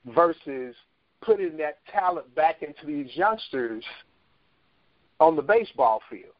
versus 0.07 0.75
putting 1.21 1.57
that 1.57 1.77
talent 1.91 2.33
back 2.35 2.63
into 2.63 2.85
these 2.85 3.15
youngsters 3.15 3.83
on 5.19 5.35
the 5.35 5.41
baseball 5.41 6.01
field. 6.09 6.33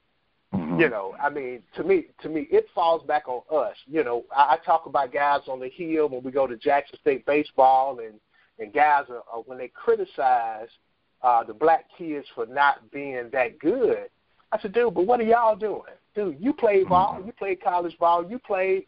Mm-hmm. 0.54 0.80
You 0.80 0.90
know, 0.90 1.16
I 1.22 1.30
mean, 1.30 1.64
to 1.76 1.84
me, 1.84 2.08
to 2.22 2.30
me, 2.30 2.48
it 2.52 2.68
falls 2.76 3.04
back 3.08 3.28
on 3.28 3.42
us. 3.56 3.76
You 3.88 4.04
know, 4.04 4.24
I, 4.36 4.56
I 4.56 4.58
talk 4.66 4.86
about 4.86 5.14
guys 5.14 5.42
on 5.48 5.60
the 5.60 5.70
hill 5.70 6.10
when 6.10 6.24
we 6.24 6.32
go 6.32 6.46
to 6.46 6.56
Jackson 6.58 7.00
State 7.02 7.26
baseball, 7.26 8.00
and 8.00 8.20
and 8.60 8.72
guys 8.74 9.06
are, 9.10 9.24
are 9.32 9.42
when 9.46 9.58
they 9.58 9.70
criticize 9.70 10.68
uh, 11.24 11.44
the 11.44 11.54
black 11.54 11.86
kids 11.98 12.28
for 12.36 12.46
not 12.46 12.92
being 12.92 13.30
that 13.32 13.58
good. 13.60 14.10
I 14.54 14.62
said, 14.62 14.74
dude, 14.74 14.94
but 14.94 15.08
what 15.08 15.20
are 15.20 15.24
y'all 15.24 15.56
doing? 15.56 15.82
Dude, 16.14 16.38
you 16.40 16.54
play 16.54 16.82
mm-hmm. 16.82 16.90
ball, 16.90 17.24
you 17.26 17.32
play 17.32 17.56
college 17.56 17.98
ball, 17.98 18.30
you 18.30 18.38
play 18.38 18.86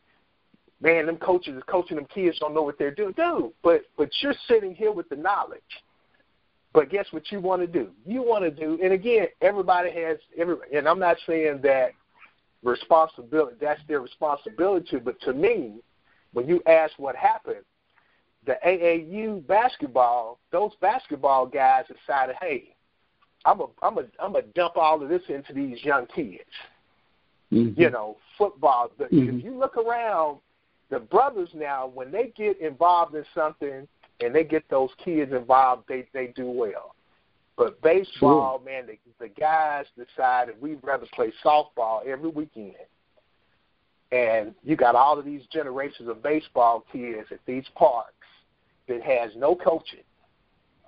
man, 0.82 1.08
them 1.08 1.18
coaches 1.18 1.56
is 1.56 1.64
coaching 1.68 1.96
them 1.96 2.06
kids 2.14 2.38
don't 2.40 2.54
know 2.54 2.62
what 2.62 2.78
they're 2.78 2.94
doing. 2.94 3.14
Dude, 3.14 3.52
but 3.64 3.82
but 3.98 4.10
you're 4.22 4.36
sitting 4.48 4.76
here 4.76 4.92
with 4.92 5.10
the 5.10 5.16
knowledge. 5.16 5.62
But 6.74 6.90
guess 6.90 7.08
what 7.12 7.32
you 7.32 7.40
want 7.40 7.62
to 7.62 7.68
do? 7.68 7.90
You 8.06 8.22
want 8.22 8.44
to 8.44 8.52
do 8.52 8.80
and 8.84 8.94
again, 8.94 9.28
everybody 9.42 9.90
has 9.92 10.18
every 10.38 10.56
and 10.76 10.88
I'm 10.88 11.00
not 11.00 11.18
saying 11.26 11.62
that 11.64 11.92
responsibility 12.62 13.56
that's 13.60 13.82
their 13.88 14.02
responsibility, 14.02 14.98
but 14.98 15.20
to 15.22 15.34
me, 15.34 15.80
when 16.34 16.48
you 16.48 16.62
ask 16.68 16.94
what 16.98 17.16
happened, 17.16 17.64
the 18.46 18.58
AAU 18.64 19.46
basketball, 19.48 20.40
those 20.52 20.72
basketball 20.82 21.48
guys 21.48 21.86
decided, 21.88 22.36
hey, 22.42 22.75
I'm 23.46 23.62
a 23.62 23.68
I'm 23.82 23.98
a 23.98 24.04
I'm 24.20 24.36
a 24.36 24.42
dump 24.42 24.78
all 24.78 25.02
of 25.02 25.10
this 25.10 25.22
into 25.30 25.54
these 25.54 25.84
young 25.84 26.08
kids. 26.08 26.44
Mm-hmm. 27.54 27.80
You 27.80 27.90
know, 27.92 28.18
football. 28.38 28.90
The, 28.98 29.06
mm-hmm. 29.06 29.38
If 29.38 29.46
you 29.46 29.58
look 29.58 29.78
around, 29.78 30.40
the 30.90 31.00
brothers 31.00 31.50
now, 31.54 31.88
when 31.88 32.12
they 32.12 32.34
get 32.36 32.60
involved 32.60 33.16
in 33.16 33.24
something 33.36 33.88
and 34.20 34.36
they 34.36 34.44
get 34.44 34.68
those 34.70 34.90
kids 35.04 35.32
involved, 35.32 35.84
they 35.88 36.08
they 36.14 36.28
do 36.28 36.50
well. 36.50 36.96
But 37.58 37.82
baseball, 37.82 38.60
sure. 38.60 38.66
man, 38.66 38.88
the, 38.88 38.98
the 39.20 39.30
guys 39.30 39.86
decided 39.96 40.60
we'd 40.60 40.80
rather 40.84 41.06
play 41.14 41.32
softball 41.44 42.06
every 42.06 42.30
weekend. 42.30 42.76
And 44.12 44.54
you 44.64 44.76
got 44.76 44.96
all 44.96 45.18
of 45.18 45.26
these 45.26 45.44
generations 45.52 46.10
of 46.10 46.22
baseball 46.22 46.84
kids 46.92 47.28
at 47.32 47.40
these 47.46 47.64
parks 47.76 48.12
that 48.88 49.02
has 49.02 49.32
no 49.38 49.56
coaching. 49.56 50.04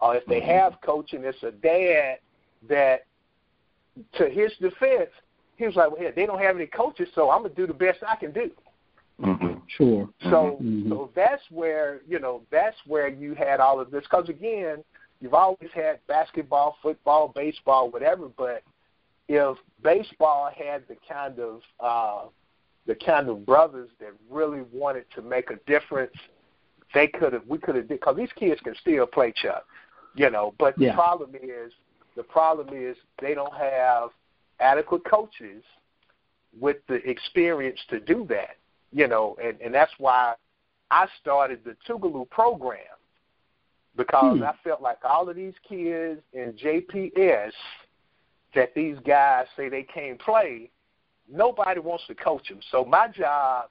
Or 0.01 0.15
if 0.15 0.25
they 0.25 0.41
mm-hmm. 0.41 0.49
have 0.49 0.73
coaching, 0.83 1.23
it's 1.23 1.41
a 1.41 1.51
dad 1.51 2.17
that, 2.69 3.05
to 4.13 4.29
his 4.29 4.51
defense, 4.59 5.09
he 5.57 5.65
was 5.65 5.75
like, 5.75 5.91
"Well, 5.91 5.99
hey, 5.99 6.11
they 6.15 6.25
don't 6.25 6.39
have 6.39 6.55
any 6.55 6.67
coaches, 6.67 7.09
so 7.15 7.29
I'm 7.29 7.43
gonna 7.43 7.53
do 7.55 7.67
the 7.67 7.73
best 7.73 7.99
I 8.07 8.15
can 8.15 8.31
do." 8.31 8.51
Mm-hmm. 9.21 9.59
Sure. 9.67 10.09
So, 10.23 10.59
mm-hmm. 10.61 10.89
so 10.89 11.09
that's 11.15 11.41
where 11.49 12.01
you 12.07 12.19
know 12.19 12.43
that's 12.51 12.77
where 12.85 13.07
you 13.07 13.33
had 13.33 13.59
all 13.59 13.79
of 13.79 13.89
this. 13.91 14.03
Because 14.03 14.29
again, 14.29 14.83
you've 15.19 15.33
always 15.33 15.69
had 15.73 15.99
basketball, 16.07 16.77
football, 16.81 17.31
baseball, 17.35 17.89
whatever. 17.89 18.29
But 18.37 18.61
if 19.27 19.57
baseball 19.83 20.51
had 20.55 20.83
the 20.87 20.97
kind 21.07 21.39
of 21.39 21.61
uh, 21.79 22.27
the 22.85 22.95
kind 22.95 23.27
of 23.27 23.45
brothers 23.45 23.89
that 23.99 24.13
really 24.29 24.61
wanted 24.71 25.05
to 25.15 25.21
make 25.21 25.49
a 25.49 25.57
difference, 25.65 26.15
they 26.93 27.07
could 27.07 27.33
have. 27.33 27.43
We 27.47 27.57
could 27.57 27.75
have. 27.75 27.87
Because 27.87 28.15
these 28.15 28.31
kids 28.35 28.61
can 28.61 28.75
still 28.79 29.07
play 29.07 29.33
Chuck, 29.35 29.65
you 30.15 30.29
know. 30.29 30.53
But 30.59 30.79
yeah. 30.79 30.89
the 30.89 30.95
problem 30.95 31.31
is 31.35 31.73
the 32.17 32.23
problem 32.23 32.69
is 32.73 32.97
they 33.21 33.33
don't 33.33 33.53
have 33.53 34.09
adequate 34.59 35.05
coaches 35.05 35.63
with 36.59 36.77
the 36.89 36.95
experience 37.09 37.79
to 37.89 37.99
do 37.99 38.25
that, 38.29 38.57
you 38.91 39.07
know, 39.07 39.37
and, 39.41 39.59
and 39.61 39.73
that's 39.73 39.91
why 39.97 40.33
I 40.91 41.07
started 41.21 41.59
the 41.63 41.77
Tougaloo 41.87 42.29
program 42.29 42.79
because 43.95 44.37
hmm. 44.39 44.43
I 44.43 44.53
felt 44.63 44.81
like 44.81 44.97
all 45.03 45.29
of 45.29 45.35
these 45.35 45.53
kids 45.67 46.21
in 46.33 46.53
JPS 46.53 47.51
that 48.55 48.73
these 48.75 48.97
guys 49.05 49.45
say 49.55 49.69
they 49.69 49.83
can't 49.83 50.19
play, 50.19 50.69
nobody 51.31 51.79
wants 51.79 52.05
to 52.07 52.15
coach 52.15 52.49
them. 52.49 52.59
So 52.71 52.83
my 52.83 53.07
job 53.07 53.69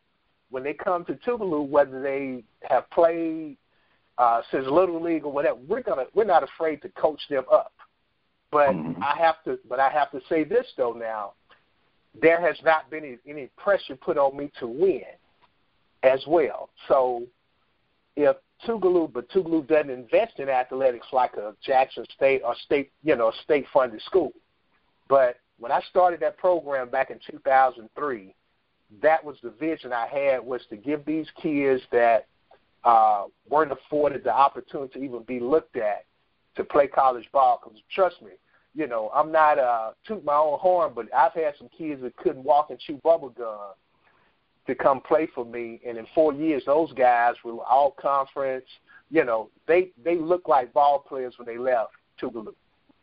when 0.51 0.63
they 0.63 0.75
come 0.75 1.05
to 1.07 1.15
Tougaloo, 1.15 1.69
whether 1.69 2.03
they 2.03 2.45
have 2.69 2.89
played 2.91 3.57
uh, 4.19 4.43
since 4.51 4.67
little 4.67 5.03
league 5.03 5.25
or 5.25 5.33
whatever, 5.33 5.59
we're 5.67 5.83
gonna 5.83 6.05
we're 6.15 6.25
not 6.25 6.43
afraid 6.43 6.83
to 6.83 6.89
coach 6.91 7.21
them 7.29 7.45
up. 7.53 7.73
But 8.51 8.71
mm-hmm. 8.71 9.03
I 9.03 9.17
have 9.19 9.43
to, 9.45 9.59
but 9.69 9.81
I 9.81 9.91
have 9.91 10.11
to 10.13 10.21
say 10.29 10.45
this 10.45 10.67
though. 10.77 10.93
Now, 10.93 11.33
there 12.21 12.41
has 12.41 12.57
not 12.65 12.91
been 12.91 13.05
any, 13.05 13.19
any 13.29 13.51
pressure 13.57 13.97
put 13.97 14.17
on 14.17 14.37
me 14.37 14.51
to 14.61 14.67
win, 14.67 15.03
as 16.03 16.25
well. 16.27 16.71
So, 16.89 17.25
if 18.17 18.37
Tougaloo, 18.67 19.13
but 19.13 19.29
Tougaloo 19.31 19.67
doesn't 19.67 19.91
invest 19.91 20.39
in 20.39 20.49
athletics 20.49 21.07
like 21.13 21.35
a 21.35 21.55
Jackson 21.63 22.05
State 22.15 22.43
or 22.45 22.55
state, 22.65 22.91
you 23.03 23.17
know, 23.17 23.33
state 23.45 23.67
funded 23.73 24.01
school. 24.03 24.33
But 25.09 25.37
when 25.59 25.71
I 25.71 25.81
started 25.91 26.21
that 26.21 26.39
program 26.39 26.89
back 26.89 27.11
in 27.11 27.19
2003, 27.31 28.35
that 29.03 29.25
was 29.25 29.37
the 29.43 29.51
vision 29.51 29.93
I 29.93 30.07
had 30.07 30.45
was 30.45 30.63
to 30.71 30.77
give 30.77 31.05
these 31.05 31.27
kids 31.43 31.83
that 31.93 32.27
uh, 32.85 33.25
weren't 33.49 33.73
afforded 33.73 34.25
the 34.25 34.33
opportunity 34.33 34.99
to 34.99 35.05
even 35.05 35.23
be 35.25 35.41
looked 35.41 35.77
at 35.77 36.06
to 36.57 36.65
play 36.65 36.87
college 36.87 37.27
ball. 37.33 37.61
Because 37.63 37.81
trust 37.95 38.23
me, 38.23 38.33
you 38.75 38.87
know, 38.87 39.11
I'm 39.15 39.33
not 39.33 39.59
uh, 39.59 39.91
toot 40.07 40.25
my 40.25 40.37
own 40.37 40.59
horn, 40.59 40.93
but 40.95 41.13
I've 41.15 41.33
had 41.33 41.55
some 41.59 41.69
kids 41.77 42.03
that 42.03 42.17
couldn't 42.17 42.45
walk 42.45 42.71
and 42.71 42.79
chew 42.79 43.01
bubble 43.03 43.31
gum 43.31 43.75
to 44.67 44.75
come 44.75 45.01
play 45.01 45.29
for 45.33 45.45
me, 45.45 45.81
and 45.87 45.97
in 45.97 46.07
four 46.13 46.33
years, 46.33 46.65
those 46.67 46.93
guys 46.93 47.35
were 47.45 47.63
all 47.63 47.93
conference. 47.93 48.67
You 49.11 49.25
know, 49.25 49.51
they 49.69 49.93
they 50.05 50.17
looked 50.17 50.49
like 50.49 50.73
ball 50.73 50.99
players 50.99 51.35
when 51.39 51.47
they 51.47 51.57
left 51.57 51.93
Tougaloo. 52.21 52.55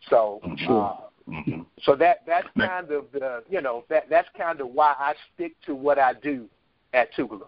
So, 0.10 0.42
sure. 0.58 0.84
uh, 0.84 1.08
Mm-hmm. 1.30 1.62
So 1.84 1.96
that 1.96 2.24
that's 2.28 2.48
kind 2.58 2.92
of 2.92 3.06
the 3.14 3.44
you 3.50 3.62
know 3.62 3.86
that 3.90 4.10
that's 4.10 4.28
kind 4.38 4.60
of 4.60 4.70
why 4.70 4.94
I 4.98 5.14
stick 5.34 5.54
to 5.66 5.74
what 5.74 5.98
I 5.98 6.14
do 6.14 6.48
at 6.94 7.14
Tougaloo. 7.14 7.48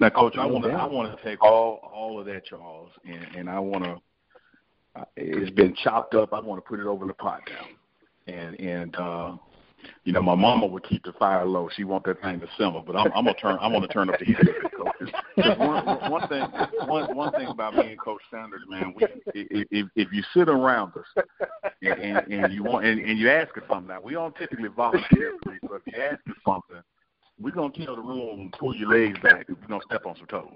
Now, 0.00 0.10
Coach, 0.10 0.36
I 0.36 0.46
want 0.46 0.64
to 0.64 0.70
I 0.70 0.84
want 0.84 1.16
to 1.16 1.24
take 1.24 1.42
all 1.42 1.80
all 1.92 2.18
of 2.18 2.26
that, 2.26 2.44
Charles, 2.46 2.90
and 3.04 3.36
and 3.36 3.50
I 3.50 3.58
want 3.60 3.84
to. 3.84 4.00
It's 5.16 5.50
been 5.50 5.74
chopped 5.82 6.14
up. 6.14 6.32
I 6.32 6.40
want 6.40 6.62
to 6.62 6.68
put 6.68 6.80
it 6.80 6.86
over 6.86 7.06
the 7.06 7.14
pot 7.14 7.42
now, 7.48 8.32
and 8.32 8.58
and 8.60 8.96
uh, 8.96 9.36
you 10.04 10.12
know, 10.12 10.22
my 10.22 10.34
mama 10.34 10.66
would 10.66 10.84
keep 10.84 11.04
the 11.04 11.12
fire 11.12 11.44
low. 11.44 11.68
She 11.74 11.84
want 11.84 12.04
that 12.04 12.20
thing 12.22 12.40
to 12.40 12.48
simmer, 12.58 12.82
but 12.84 12.96
I'm, 12.96 13.12
I'm 13.14 13.24
gonna 13.24 13.34
turn. 13.34 13.58
I 13.60 13.68
want 13.68 13.84
to 13.86 13.92
turn 13.92 14.10
up 14.10 14.18
the 14.18 14.24
heat. 14.24 14.36
One, 15.58 16.10
one 16.10 16.28
thing, 16.28 16.42
one 16.88 17.14
one 17.14 17.32
thing 17.32 17.46
about 17.46 17.76
me 17.76 17.92
and 17.92 18.00
Coach 18.00 18.20
Sanders, 18.30 18.62
man, 18.68 18.92
we, 18.96 19.06
if 19.34 19.88
if 19.94 20.12
you 20.12 20.22
sit 20.34 20.48
around 20.48 20.92
us 20.96 21.24
and, 21.80 22.00
and, 22.00 22.32
and 22.32 22.52
you 22.52 22.64
want 22.64 22.84
and, 22.84 23.00
and 23.00 23.18
you 23.18 23.30
ask 23.30 23.56
us 23.56 23.62
something, 23.68 23.88
now 23.88 24.00
we 24.00 24.14
don't 24.14 24.34
typically 24.36 24.68
volunteer, 24.68 25.34
but 25.44 25.54
if 25.54 25.82
you 25.86 26.02
ask 26.02 26.18
us 26.28 26.36
something, 26.44 26.82
we're 27.40 27.52
gonna 27.52 27.72
tell 27.72 27.94
the 27.94 28.02
room 28.02 28.50
pull 28.58 28.74
your 28.74 28.88
legs 28.88 29.18
back. 29.20 29.48
We're 29.48 29.68
gonna 29.68 29.82
step 29.84 30.06
on 30.06 30.16
some 30.16 30.26
toes, 30.26 30.52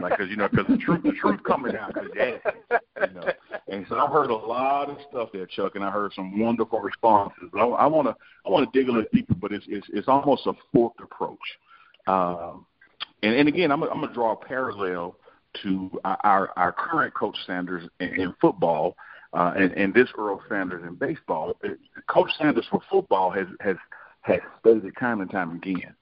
like 0.00 0.16
because 0.16 0.30
you 0.30 0.36
know 0.36 0.48
because 0.48 0.66
the 0.68 0.76
truth 0.76 1.02
the 1.02 1.12
truth 1.12 1.42
coming 1.44 1.76
out 1.76 1.94
because 1.94 2.10
you 2.14 3.14
know. 3.14 3.32
And 3.68 3.84
so 3.88 3.96
I 3.96 4.08
heard 4.08 4.30
a 4.30 4.34
lot 4.34 4.90
of 4.90 4.98
stuff 5.10 5.30
there, 5.32 5.46
Chuck, 5.46 5.74
and 5.74 5.84
I 5.84 5.90
heard 5.90 6.12
some 6.14 6.38
wonderful 6.38 6.80
responses. 6.80 7.50
I, 7.54 7.60
I 7.60 7.86
want 7.86 8.06
to 8.08 8.16
I 8.46 8.50
want 8.50 8.72
to 8.72 8.78
dig 8.78 8.88
a 8.88 8.92
little 8.92 9.08
deeper, 9.12 9.34
but 9.34 9.52
it's 9.52 9.64
it's 9.68 9.86
it's 9.92 10.08
almost 10.08 10.46
a 10.46 10.52
forked 10.72 11.00
approach. 11.00 11.38
Um, 12.06 12.66
and 13.22 13.34
and 13.34 13.48
again, 13.48 13.72
I'm 13.72 13.82
I'm 13.82 14.00
gonna 14.00 14.14
draw 14.14 14.32
a 14.32 14.36
parallel 14.36 15.16
to 15.62 15.90
our 16.04 16.52
our 16.56 16.72
current 16.72 17.14
coach 17.14 17.36
Sanders 17.46 17.88
in, 18.00 18.08
in 18.20 18.34
football. 18.40 18.96
Uh, 19.32 19.52
and, 19.56 19.72
and 19.72 19.92
this 19.92 20.08
Earl 20.16 20.40
Sanders 20.48 20.84
in 20.86 20.94
baseball, 20.94 21.56
Coach 22.06 22.30
Sanders 22.38 22.66
for 22.70 22.80
football 22.88 23.32
has 23.32 23.48
has 23.58 23.74
has 24.24 24.40
stated 24.60 24.92
time 24.98 25.20
and 25.20 25.30
time 25.30 25.56
again 25.56 25.94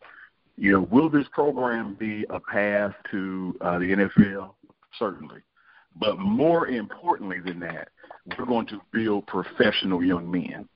you 0.57 0.73
know, 0.73 0.87
will 0.91 1.09
this 1.09 1.27
program 1.33 1.97
be 1.99 2.25
a 2.31 2.39
path 2.39 2.93
to 3.11 3.57
uh, 3.61 3.79
the 3.79 3.87
NFL? 3.87 4.53
Certainly. 4.99 5.41
But 5.99 6.19
more 6.19 6.69
importantly 6.69 7.41
than 7.45 7.61
that, 7.61 7.89
we're 8.39 8.47
going 8.47 8.67
to 8.69 8.81
build 8.93 9.27
professional 9.27 10.05
young 10.05 10.31
men. 10.31 10.69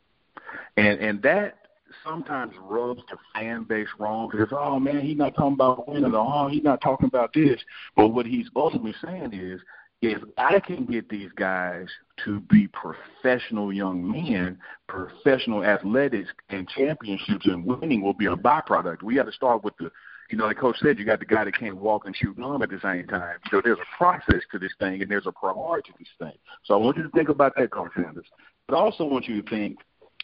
And 0.77 1.01
and 1.01 1.23
that 1.23 1.59
sometimes 2.05 2.53
rubs 2.61 3.03
the 3.11 3.17
fan 3.35 3.65
base 3.65 3.89
wrong 3.99 4.29
because 4.31 4.49
oh 4.53 4.79
man, 4.79 5.01
he's 5.01 5.17
not 5.17 5.35
talking 5.35 5.55
about 5.55 5.89
winning 5.89 6.13
oh 6.15 6.49
he's 6.49 6.65
not 6.65 6.81
talking 6.81 7.07
about 7.07 7.33
this. 7.33 7.61
But 7.97 8.09
what 8.09 8.27
he's 8.27 8.49
ultimately 8.55 8.95
saying 9.03 9.33
is 9.33 9.61
if 10.03 10.23
I 10.37 10.61
can 10.61 10.85
get 10.85 11.09
these 11.09 11.31
guys 11.37 11.89
to 12.25 12.41
be 12.41 12.69
professional 12.69 13.73
young 13.73 14.11
men, 14.11 14.59
professional 14.89 15.65
athletics 15.65 16.29
and 16.51 16.69
championships 16.69 17.47
and 17.47 17.65
winning 17.65 18.03
will 18.03 18.15
be 18.15 18.27
a 18.27 18.37
byproduct. 18.37 19.03
We 19.03 19.15
got 19.15 19.25
to 19.25 19.33
start 19.33 19.65
with 19.65 19.75
the, 19.79 19.91
you 20.31 20.37
know, 20.37 20.47
like 20.47 20.59
Coach 20.59 20.77
said, 20.83 20.99
you 20.99 21.07
got 21.07 21.21
the 21.21 21.25
guy 21.25 21.45
that 21.45 21.59
can't 21.59 21.77
walk 21.77 22.05
and 22.05 22.15
shoot 22.15 22.37
gum 22.37 22.61
at 22.63 22.69
the 22.69 22.81
same 22.83 23.07
time. 23.07 23.39
So 23.51 23.63
there's 23.65 23.79
a 23.79 23.97
process 23.97 24.43
to 24.53 24.59
this 24.59 24.73
thing 24.79 25.01
and 25.01 25.11
there's 25.11 25.27
a 25.27 25.33
priority 25.33 25.93
to 25.93 25.99
this 25.99 26.09
thing. 26.19 26.39
So 26.65 26.75
I 26.75 26.77
want 26.77 26.99
you 26.99 27.05
to 27.05 27.11
think 27.11 27.31
about 27.31 27.55
that, 27.57 27.71
Coach 27.71 27.93
Sanders. 27.97 28.27
But 28.69 28.77
I 28.77 28.81
also 28.81 29.05
want 29.05 29.27
you 29.27 29.41
to 29.41 29.49
think 29.49 29.79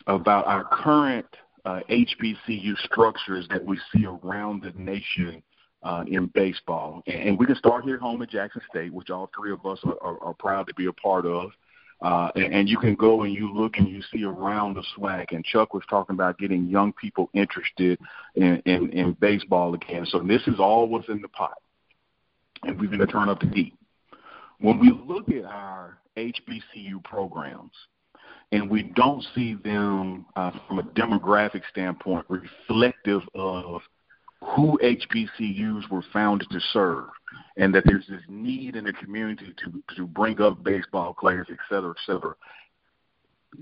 about 0.06 0.46
our 0.46 0.64
current 0.64 1.26
uh, 1.64 1.80
HBCU 1.88 2.76
structures 2.84 3.46
that 3.48 3.64
we 3.64 3.78
see 3.94 4.04
around 4.04 4.62
the 4.62 4.72
nation 4.78 5.42
uh, 5.82 6.04
in 6.06 6.26
baseball. 6.26 7.02
And, 7.06 7.38
we 7.38 7.46
can 7.46 7.56
start 7.56 7.84
here 7.84 7.98
home 7.98 8.22
at 8.22 8.30
Jackson 8.30 8.62
State, 8.70 8.92
which 8.92 9.10
all 9.10 9.30
three 9.36 9.52
of 9.52 9.64
us 9.66 9.78
are, 9.84 9.96
are, 10.00 10.22
are 10.22 10.34
proud 10.34 10.66
to 10.68 10.74
be 10.74 10.86
a 10.86 10.92
part 10.92 11.26
of. 11.26 11.50
Uh, 12.00 12.30
and, 12.34 12.52
and 12.52 12.68
you 12.68 12.78
can 12.78 12.94
go 12.94 13.22
and 13.22 13.32
you 13.32 13.52
look 13.52 13.76
and 13.76 13.88
you 13.88 14.02
see 14.12 14.24
around 14.24 14.74
the 14.74 14.84
SWAC. 14.96 15.26
And 15.30 15.44
Chuck 15.44 15.72
was 15.72 15.84
talking 15.88 16.14
about 16.14 16.38
getting 16.38 16.66
young 16.66 16.92
people 16.92 17.30
interested 17.32 17.98
in, 18.34 18.60
in, 18.66 18.90
in 18.90 19.12
baseball 19.20 19.74
again. 19.74 20.04
So 20.06 20.18
this 20.18 20.42
is 20.46 20.58
all 20.58 20.88
what's 20.88 21.08
in 21.08 21.20
the 21.22 21.28
pot. 21.28 21.58
And 22.64 22.80
we're 22.80 22.88
going 22.88 23.00
to 23.00 23.06
turn 23.06 23.28
up 23.28 23.40
the 23.40 23.48
heat. 23.48 23.74
When 24.58 24.78
we 24.78 24.92
look 25.06 25.28
at 25.28 25.44
our 25.44 25.98
HBCU 26.16 27.02
programs, 27.04 27.72
and 28.52 28.68
we 28.68 28.82
don't 28.82 29.24
see 29.34 29.54
them 29.54 30.26
uh, 30.36 30.50
from 30.68 30.78
a 30.78 30.82
demographic 30.82 31.62
standpoint 31.70 32.26
reflective 32.28 33.22
of 33.34 33.80
who 34.42 34.78
HBCUs 34.82 35.88
were 35.90 36.02
founded 36.12 36.50
to 36.50 36.60
serve, 36.72 37.06
and 37.56 37.74
that 37.74 37.84
there's 37.86 38.06
this 38.08 38.22
need 38.28 38.76
in 38.76 38.84
the 38.84 38.92
community 38.92 39.54
to 39.64 39.94
to 39.96 40.06
bring 40.06 40.40
up 40.40 40.62
baseball 40.64 41.14
players, 41.14 41.46
et 41.50 41.58
cetera, 41.68 41.90
et 41.90 41.96
cetera. 42.06 42.34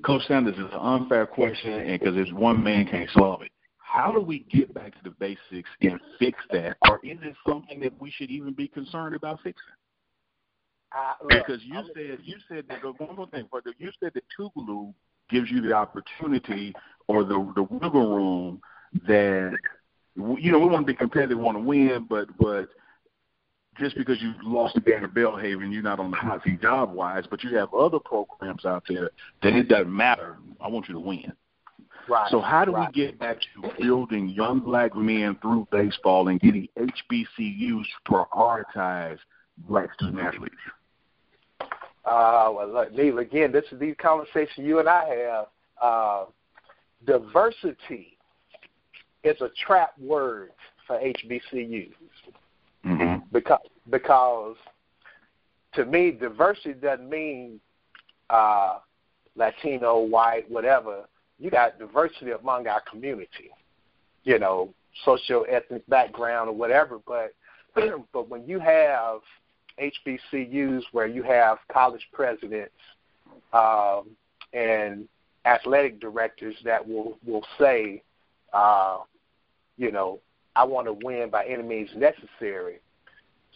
Coach 0.05 0.23
Sanders 0.27 0.55
is 0.55 0.73
an 0.73 0.81
unfair 0.81 1.27
question, 1.27 1.73
and 1.73 1.99
because 1.99 2.15
there's 2.15 2.33
one 2.33 2.63
man 2.63 2.87
can't 2.87 3.11
solve 3.11 3.43
it. 3.43 3.51
How 3.79 4.13
do 4.13 4.21
we 4.21 4.47
get 4.51 4.73
back 4.73 4.93
to 4.93 5.03
the 5.03 5.11
basics 5.11 5.69
and 5.83 5.99
fix 6.19 6.39
that, 6.53 6.77
or 6.89 7.01
is 7.03 7.19
it 7.23 7.35
something 7.47 7.81
that 7.81 8.01
we 8.01 8.11
should 8.11 8.31
even 8.31 8.53
be 8.53 8.69
concerned 8.69 9.17
about 9.17 9.41
fixing? 9.43 9.63
Uh, 10.97 11.13
look, 11.23 11.47
because 11.47 11.63
you 11.65 11.83
said 11.95 12.19
you 12.23 12.37
said 12.49 12.65
that 12.69 12.83
one 12.99 13.17
more 13.17 13.27
thing, 13.29 13.49
but 13.53 13.65
you 13.79 13.91
said 14.01 14.13
that 14.15 14.25
Tougaloo 14.39 14.95
gives 15.29 15.51
you 15.51 15.61
the 15.61 15.73
opportunity 15.73 16.73
or 17.09 17.25
the 17.25 17.53
the 17.55 17.63
wiggle 17.65 18.17
room 18.17 18.61
that 19.07 19.57
you 20.17 20.53
know, 20.53 20.59
we 20.59 20.67
want 20.67 20.87
to 20.87 20.93
be 20.93 20.97
competitive, 20.97 21.39
we 21.39 21.45
want 21.45 21.57
to 21.57 21.63
win, 21.63 22.07
but 22.09 22.27
but 22.39 22.69
just 23.79 23.97
because 23.97 24.21
you 24.21 24.33
lost 24.43 24.75
to 24.75 24.81
Banner 24.81 25.09
Belhaven, 25.09 25.73
you're 25.73 25.83
not 25.83 26.01
on 26.01 26.11
the 26.11 26.17
hot 26.17 26.43
seat 26.45 26.61
job 26.61 26.93
wise, 26.93 27.25
but 27.29 27.43
you 27.43 27.57
have 27.57 27.73
other 27.73 27.99
programs 27.99 28.65
out 28.65 28.85
there 28.89 29.11
that 29.43 29.55
it 29.55 29.69
doesn't 29.69 29.95
matter. 29.95 30.39
I 30.61 30.69
want 30.69 30.89
you 30.89 30.95
to 30.95 31.01
win. 31.01 31.33
Right. 32.09 32.31
So 32.31 32.41
how 32.41 32.65
do 32.65 32.73
right. 32.73 32.89
we 32.95 33.07
get 33.07 33.19
back 33.19 33.39
to 33.41 33.71
building 33.81 34.29
young 34.29 34.61
black 34.61 34.97
men 34.97 35.37
through 35.41 35.69
baseball 35.71 36.29
and 36.29 36.41
getting 36.41 36.69
HBCUs 36.77 37.85
to 37.85 37.85
prioritize 38.07 39.19
black 39.69 39.95
student 39.95 40.21
athletes? 40.21 40.55
Uh, 42.05 42.51
well, 42.53 42.73
look, 42.73 42.93
Neil, 42.93 43.19
again, 43.19 43.53
this 43.53 43.65
is 43.71 43.79
the 43.79 43.95
conversation 43.95 44.65
you 44.65 44.81
and 44.81 44.89
I 44.89 45.05
have. 45.05 45.47
Uh, 45.81 46.25
diversity 47.07 48.19
it's 49.23 49.41
a 49.41 49.51
trap 49.67 49.93
word 49.99 50.51
for 50.87 50.99
HBCUs 50.99 51.93
mm-hmm. 52.85 53.17
because 53.33 53.61
because 53.91 54.57
to 55.75 55.85
me 55.85 56.11
diversity 56.11 56.75
doesn't 56.75 57.09
mean 57.09 57.61
uh, 58.29 58.79
Latino, 59.37 59.99
white, 60.01 60.51
whatever. 60.51 61.05
You 61.39 61.51
got 61.51 61.79
diversity 61.79 62.33
among 62.33 62.67
our 62.67 62.83
community, 62.83 63.51
you 64.25 64.39
know, 64.39 64.75
social 65.05 65.47
ethnic 65.49 65.87
background 65.87 66.49
or 66.49 66.55
whatever. 66.55 67.01
But 67.07 67.35
but 68.13 68.29
when 68.29 68.47
you 68.47 68.59
have 68.59 69.21
HBCUs 69.81 70.83
where 70.93 71.07
you 71.07 71.23
have 71.23 71.59
college 71.73 72.07
presidents 72.13 72.73
um, 73.53 74.11
and 74.53 75.09
athletic 75.45 76.01
directors 76.01 76.57
that 76.65 76.87
will 76.87 77.19
will 77.27 77.45
say, 77.59 78.03
uh, 78.53 78.99
you 79.81 79.91
know, 79.91 80.21
I 80.55 80.65
want 80.65 80.87
to 80.87 80.93
win 80.93 81.31
by 81.31 81.47
any 81.47 81.63
means 81.63 81.89
necessary. 81.97 82.81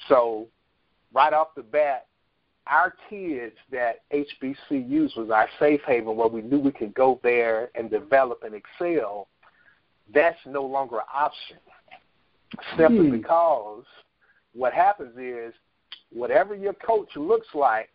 So, 0.08 0.48
right 1.12 1.34
off 1.34 1.48
the 1.54 1.62
bat, 1.62 2.06
our 2.66 2.94
kids 3.10 3.54
that 3.70 4.00
HBCUs 4.10 5.16
was 5.18 5.28
our 5.30 5.48
safe 5.60 5.82
haven 5.86 6.16
where 6.16 6.28
we 6.28 6.40
knew 6.40 6.58
we 6.58 6.72
could 6.72 6.94
go 6.94 7.20
there 7.22 7.68
and 7.74 7.90
develop 7.90 8.42
and 8.42 8.54
excel, 8.54 9.28
that's 10.14 10.38
no 10.46 10.64
longer 10.64 10.96
an 10.96 11.04
option. 11.12 11.58
Simply 12.78 13.10
hmm. 13.10 13.16
because 13.18 13.84
what 14.54 14.72
happens 14.72 15.14
is 15.18 15.52
whatever 16.10 16.54
your 16.54 16.72
coach 16.72 17.10
looks 17.16 17.48
like, 17.52 17.90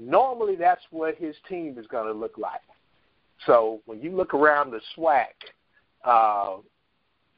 normally 0.00 0.56
that's 0.56 0.82
what 0.90 1.16
his 1.16 1.36
team 1.46 1.76
is 1.78 1.86
going 1.88 2.06
to 2.06 2.18
look 2.18 2.38
like. 2.38 2.62
So 3.44 3.82
when 3.84 4.00
you 4.00 4.16
look 4.16 4.32
around 4.32 4.70
the 4.70 4.80
SWAC, 4.96 5.26
uh, 6.04 6.62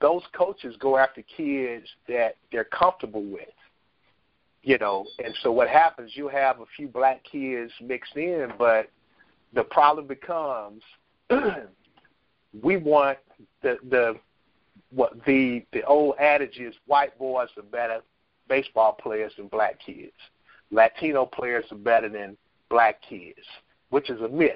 those 0.02 0.22
coaches 0.36 0.76
go 0.80 0.98
after 0.98 1.22
kids 1.36 1.86
that 2.08 2.34
they're 2.50 2.64
comfortable 2.64 3.24
with. 3.24 3.48
you 4.62 4.76
know, 4.78 5.06
and 5.24 5.34
so 5.42 5.50
what 5.50 5.68
happens? 5.68 6.12
You 6.14 6.28
have 6.28 6.60
a 6.60 6.64
few 6.76 6.88
black 6.88 7.22
kids 7.24 7.72
mixed 7.80 8.16
in, 8.16 8.52
but 8.58 8.90
the 9.54 9.64
problem 9.64 10.06
becomes 10.06 10.82
we 12.62 12.76
want 12.76 13.18
the 13.62 13.78
the 13.88 14.18
what 14.90 15.12
the 15.24 15.64
the 15.72 15.82
old 15.84 16.16
adage 16.18 16.58
is 16.58 16.74
white 16.86 17.16
boys 17.18 17.48
are 17.56 17.62
better 17.62 18.00
baseball 18.48 18.92
players 18.92 19.32
than 19.36 19.46
black 19.48 19.78
kids. 19.84 20.12
Latino 20.70 21.26
players 21.26 21.64
are 21.70 21.78
better 21.78 22.08
than 22.08 22.36
black 22.68 23.00
kids, 23.08 23.46
which 23.90 24.10
is 24.10 24.20
a 24.20 24.28
myth. 24.28 24.52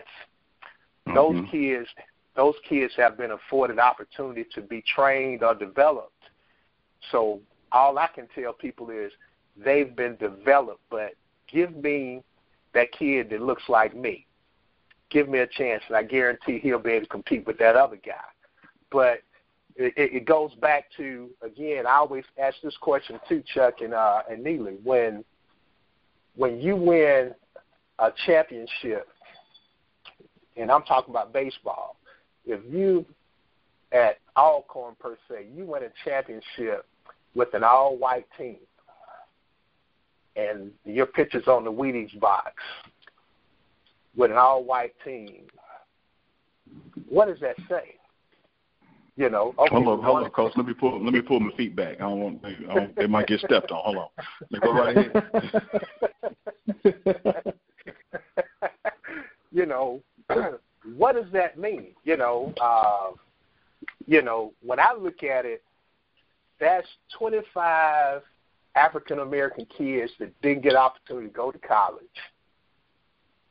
Mm-hmm. 1.06 1.14
Those 1.14 1.50
kids 1.50 1.88
those 2.36 2.54
kids 2.68 2.92
have 2.96 3.16
been 3.16 3.32
afforded 3.32 3.78
opportunity 3.78 4.44
to 4.54 4.60
be 4.60 4.82
trained 4.94 5.42
or 5.42 5.54
developed. 5.54 6.12
So 7.10 7.40
all 7.72 7.98
I 7.98 8.08
can 8.08 8.28
tell 8.34 8.52
people 8.52 8.90
is 8.90 9.10
they've 9.56 9.94
been 9.96 10.16
developed, 10.16 10.82
but 10.90 11.14
give 11.50 11.74
me 11.76 12.22
that 12.74 12.92
kid 12.92 13.30
that 13.30 13.40
looks 13.40 13.64
like 13.68 13.96
me. 13.96 14.26
Give 15.08 15.28
me 15.28 15.38
a 15.38 15.46
chance, 15.46 15.82
and 15.88 15.96
I 15.96 16.02
guarantee 16.02 16.58
he'll 16.58 16.78
be 16.78 16.90
able 16.90 17.06
to 17.06 17.10
compete 17.10 17.46
with 17.46 17.58
that 17.58 17.76
other 17.76 17.96
guy. 17.96 18.14
But 18.90 19.20
it, 19.76 19.94
it 19.96 20.24
goes 20.26 20.52
back 20.54 20.86
to 20.96 21.30
again. 21.42 21.86
I 21.86 21.96
always 21.96 22.24
ask 22.38 22.56
this 22.62 22.76
question 22.78 23.20
too, 23.28 23.42
Chuck 23.54 23.80
and 23.80 23.94
uh, 23.94 24.22
and 24.28 24.42
Neely. 24.42 24.76
When 24.82 25.24
when 26.34 26.60
you 26.60 26.76
win 26.76 27.34
a 27.98 28.12
championship, 28.26 29.08
and 30.56 30.70
I'm 30.70 30.82
talking 30.82 31.12
about 31.12 31.32
baseball, 31.32 31.95
if 32.46 32.60
you 32.72 33.04
at 33.92 34.18
Alcorn 34.36 34.94
per 34.98 35.16
se, 35.28 35.46
you 35.54 35.64
win 35.64 35.82
a 35.82 35.88
championship 36.04 36.86
with 37.34 37.52
an 37.54 37.64
all-white 37.64 38.26
team, 38.38 38.56
and 40.36 40.70
your 40.84 41.06
picture's 41.06 41.46
on 41.48 41.64
the 41.64 41.72
Wheaties 41.72 42.18
box 42.20 42.52
with 44.16 44.30
an 44.30 44.36
all-white 44.36 44.94
team. 45.04 45.42
What 47.08 47.26
does 47.28 47.40
that 47.40 47.56
say? 47.68 47.94
You 49.16 49.30
know. 49.30 49.54
Okay, 49.58 49.74
hold 49.74 49.88
on, 49.88 50.02
hold 50.02 50.24
on, 50.24 50.30
coach. 50.30 50.52
Let 50.56 50.66
me 50.66 50.74
pull. 50.74 51.02
Let 51.02 51.12
me 51.12 51.22
pull 51.22 51.40
my 51.40 51.54
feet 51.56 51.74
back. 51.74 51.96
I 51.96 52.00
don't 52.00 52.20
want. 52.20 52.44
I 52.44 52.74
don't, 52.74 52.96
they 52.96 53.06
might 53.06 53.26
get 53.26 53.40
stepped 53.40 53.70
on. 53.70 53.80
Hold 53.82 53.96
on. 53.96 54.08
Let 54.40 54.52
me 54.52 54.58
go 54.62 54.72
right 54.74 54.96
ahead. 56.84 57.54
you 59.52 59.64
know, 59.64 60.02
what 60.94 61.14
does 61.14 61.30
that 61.32 61.58
mean? 61.58 61.88
You 62.04 62.16
know, 62.16 62.52
uh, 62.60 63.10
you 64.06 64.22
know, 64.22 64.52
when 64.62 64.78
I 64.78 64.94
look 64.94 65.22
at 65.22 65.44
it, 65.44 65.62
that's 66.60 66.86
25 67.18 68.22
African 68.74 69.20
American 69.20 69.66
kids 69.76 70.12
that 70.18 70.40
didn't 70.42 70.62
get 70.62 70.76
opportunity 70.76 71.28
to 71.28 71.32
go 71.32 71.50
to 71.50 71.58
college 71.58 72.04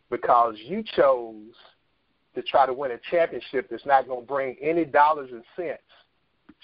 because 0.10 0.56
you 0.64 0.84
chose 0.96 1.54
to 2.36 2.42
try 2.44 2.66
to 2.66 2.74
win 2.74 2.92
a 2.92 3.00
championship 3.10 3.68
that's 3.70 3.86
not 3.86 4.08
going 4.08 4.22
to 4.22 4.28
bring 4.28 4.56
any 4.62 4.86
dollars 4.86 5.30
and 5.32 5.44
cents 5.56 5.82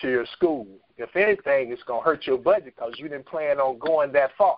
to 0.02 0.10
your 0.10 0.26
school. 0.34 0.68
If 0.98 1.16
anything, 1.16 1.72
it's 1.72 1.84
going 1.84 2.02
to 2.02 2.06
hurt 2.06 2.28
your 2.28 2.38
budget 2.38 2.76
because 2.76 2.94
you 2.98 3.08
didn't 3.08 3.26
plan 3.26 3.60
on 3.60 3.80
going 3.80 4.12
that 4.14 4.32
far. 4.38 4.58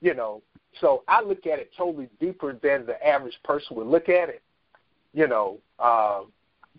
You 0.00 0.14
know, 0.14 0.42
so 0.80 1.04
I 1.08 1.22
look 1.22 1.46
at 1.46 1.58
it 1.58 1.70
totally 1.76 2.08
deeper 2.20 2.58
than 2.62 2.84
the 2.84 3.06
average 3.06 3.38
person 3.44 3.76
would 3.76 3.86
look 3.86 4.08
at 4.08 4.28
it. 4.28 4.42
You 5.14 5.28
know, 5.28 5.60
uh, 5.78 6.22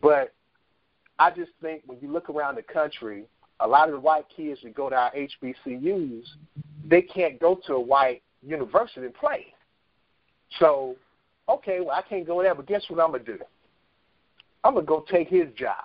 but 0.02 0.34
I 1.18 1.32
just 1.32 1.52
think 1.62 1.84
when 1.86 1.98
you 2.02 2.12
look 2.12 2.30
around 2.30 2.56
the 2.56 2.64
country, 2.64 3.24
a 3.62 3.68
lot 3.68 3.88
of 3.88 3.96
the 3.96 4.00
white 4.02 4.26
kids 4.36 4.60
that 4.64 4.76
go 4.76 4.90
to 4.90 4.96
our 4.96 5.12
HBCUs, 5.12 6.26
they 6.86 7.02
can't 7.02 7.40
go 7.40 7.60
to 7.66 7.74
a 7.74 7.80
white 7.80 8.22
university 8.44 9.06
and 9.06 9.16
play. 9.16 9.48
So 10.60 10.98
okay, 11.48 11.80
well, 11.80 11.92
I 11.92 12.02
can't 12.02 12.26
go 12.26 12.42
there, 12.42 12.56
but 12.56 12.66
guess 12.66 12.84
what 12.88 13.00
I'm 13.00 13.12
going 13.12 13.26
to 13.26 13.38
do? 13.38 13.44
I'm 14.64 14.74
going 14.74 14.86
to 14.86 14.90
go 14.90 15.06
take 15.10 15.30
his 15.30 15.48
job. 15.56 15.76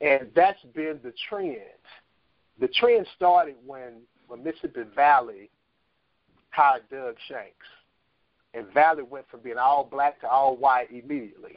And 0.00 0.28
that's 0.34 0.62
been 0.74 1.00
the 1.02 1.12
trend. 1.28 1.58
The 2.60 2.68
trend 2.68 3.06
started 3.16 3.56
when, 3.66 4.02
when 4.28 4.44
Mississippi 4.44 4.82
Valley 4.94 5.50
hired 6.50 6.82
Doug 6.90 7.16
Shanks. 7.28 7.66
And 8.54 8.66
Valley 8.72 9.02
went 9.02 9.28
from 9.28 9.40
being 9.40 9.58
all 9.58 9.84
black 9.84 10.20
to 10.22 10.28
all 10.28 10.56
white 10.56 10.90
immediately. 10.90 11.56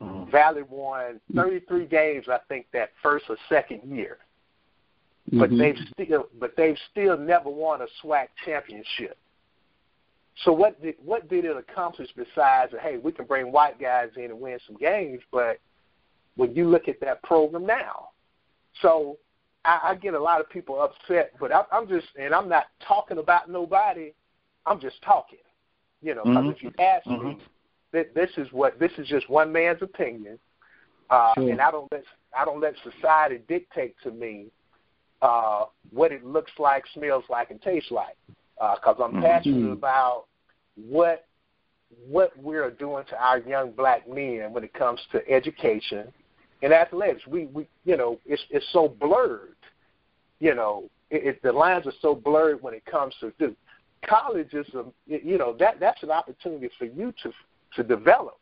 Mm-hmm. 0.00 0.30
Valley 0.30 0.62
won 0.68 1.20
33 1.34 1.86
games, 1.86 2.26
I 2.28 2.38
think, 2.48 2.66
that 2.72 2.90
first 3.02 3.26
or 3.28 3.36
second 3.48 3.82
year. 3.84 4.18
But 5.32 5.50
mm-hmm. 5.50 5.58
they've 5.58 5.76
still, 5.92 6.28
but 6.38 6.54
they've 6.56 6.78
still 6.90 7.18
never 7.18 7.50
won 7.50 7.80
a 7.82 7.86
SWAC 8.02 8.28
championship. 8.44 9.18
So 10.44 10.52
what 10.52 10.80
did 10.82 10.96
what 11.02 11.28
did 11.28 11.44
it 11.44 11.56
accomplish 11.56 12.08
besides 12.14 12.72
hey 12.82 12.98
we 12.98 13.10
can 13.10 13.24
bring 13.24 13.50
white 13.50 13.80
guys 13.80 14.10
in 14.16 14.24
and 14.24 14.40
win 14.40 14.58
some 14.66 14.76
games? 14.76 15.22
But 15.32 15.58
when 16.36 16.54
you 16.54 16.68
look 16.68 16.88
at 16.88 17.00
that 17.00 17.22
program 17.22 17.66
now, 17.66 18.10
so 18.82 19.16
I, 19.64 19.80
I 19.82 19.94
get 19.94 20.14
a 20.14 20.20
lot 20.20 20.40
of 20.40 20.50
people 20.50 20.80
upset. 20.80 21.32
But 21.40 21.52
I, 21.52 21.62
I'm 21.72 21.88
just 21.88 22.06
and 22.20 22.34
I'm 22.34 22.48
not 22.48 22.66
talking 22.86 23.18
about 23.18 23.50
nobody. 23.50 24.12
I'm 24.66 24.80
just 24.80 25.00
talking. 25.02 25.38
You 26.02 26.14
know, 26.14 26.22
because 26.24 26.38
mm-hmm. 26.38 26.50
if 26.50 26.62
you 26.62 26.72
ask 26.78 27.06
mm-hmm. 27.06 27.28
me, 27.28 27.38
that 27.92 28.14
this 28.14 28.30
is 28.36 28.48
what 28.52 28.78
this 28.78 28.92
is 28.98 29.08
just 29.08 29.28
one 29.30 29.52
man's 29.52 29.82
opinion, 29.82 30.38
uh, 31.10 31.32
sure. 31.34 31.50
and 31.50 31.60
I 31.60 31.70
don't 31.70 31.90
let 31.90 32.04
I 32.38 32.44
don't 32.44 32.60
let 32.60 32.74
society 32.82 33.40
dictate 33.48 33.94
to 34.02 34.10
me 34.10 34.46
uh, 35.22 35.64
what 35.90 36.12
it 36.12 36.24
looks 36.24 36.52
like, 36.58 36.84
smells 36.94 37.24
like, 37.28 37.50
and 37.50 37.60
tastes 37.62 37.90
like 37.90 38.16
because 38.56 38.96
uh, 38.98 39.04
I'm 39.04 39.12
mm-hmm. 39.12 39.22
passionate 39.22 39.72
about 39.72 40.26
what 40.74 41.26
what 42.08 42.36
we're 42.36 42.70
doing 42.70 43.04
to 43.08 43.16
our 43.16 43.38
young 43.38 43.70
black 43.70 44.08
men 44.08 44.52
when 44.52 44.64
it 44.64 44.74
comes 44.74 45.00
to 45.12 45.28
education 45.30 46.12
and 46.62 46.72
athletics. 46.72 47.26
We 47.26 47.46
we 47.46 47.66
you 47.84 47.96
know 47.96 48.18
it's 48.26 48.42
it's 48.50 48.66
so 48.72 48.88
blurred. 48.88 49.56
You 50.38 50.54
know, 50.54 50.90
it, 51.10 51.26
it, 51.26 51.42
the 51.42 51.52
lines 51.52 51.86
are 51.86 51.92
so 52.02 52.14
blurred 52.14 52.62
when 52.62 52.74
it 52.74 52.84
comes 52.84 53.14
to 53.20 53.32
dude, 53.38 53.56
college 54.04 54.52
is 54.52 54.66
a 54.74 54.84
you 55.06 55.38
know 55.38 55.56
that 55.58 55.80
that's 55.80 56.02
an 56.02 56.10
opportunity 56.10 56.70
for 56.78 56.84
you 56.84 57.12
to 57.22 57.32
to 57.74 57.82
develop 57.82 58.38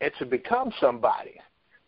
and 0.00 0.12
to 0.18 0.26
become 0.26 0.72
somebody. 0.80 1.40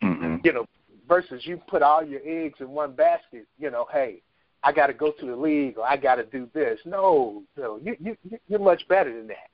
Mm-hmm. 0.02 0.36
You 0.44 0.52
know, 0.52 0.66
versus 1.08 1.42
you 1.44 1.60
put 1.68 1.82
all 1.82 2.04
your 2.04 2.20
eggs 2.24 2.60
in 2.60 2.70
one 2.70 2.92
basket. 2.92 3.46
You 3.58 3.70
know, 3.70 3.86
hey, 3.92 4.22
I 4.62 4.72
got 4.72 4.88
to 4.88 4.94
go 4.94 5.12
to 5.12 5.26
the 5.26 5.36
league 5.36 5.78
or 5.78 5.84
I 5.84 5.96
got 5.96 6.16
to 6.16 6.24
do 6.24 6.48
this. 6.54 6.78
No, 6.84 7.42
no, 7.56 7.78
you 7.82 7.96
you 8.00 8.16
you're 8.48 8.60
much 8.60 8.86
better 8.88 9.14
than 9.14 9.26
that. 9.28 9.50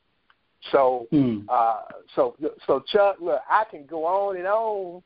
So, 0.72 1.06
mm. 1.12 1.44
uh, 1.48 1.82
so 2.14 2.36
so 2.66 2.82
Chuck, 2.92 3.16
look, 3.20 3.40
I 3.48 3.64
can 3.70 3.86
go 3.86 4.04
on 4.04 4.36
and 4.36 4.46
on, 4.46 5.02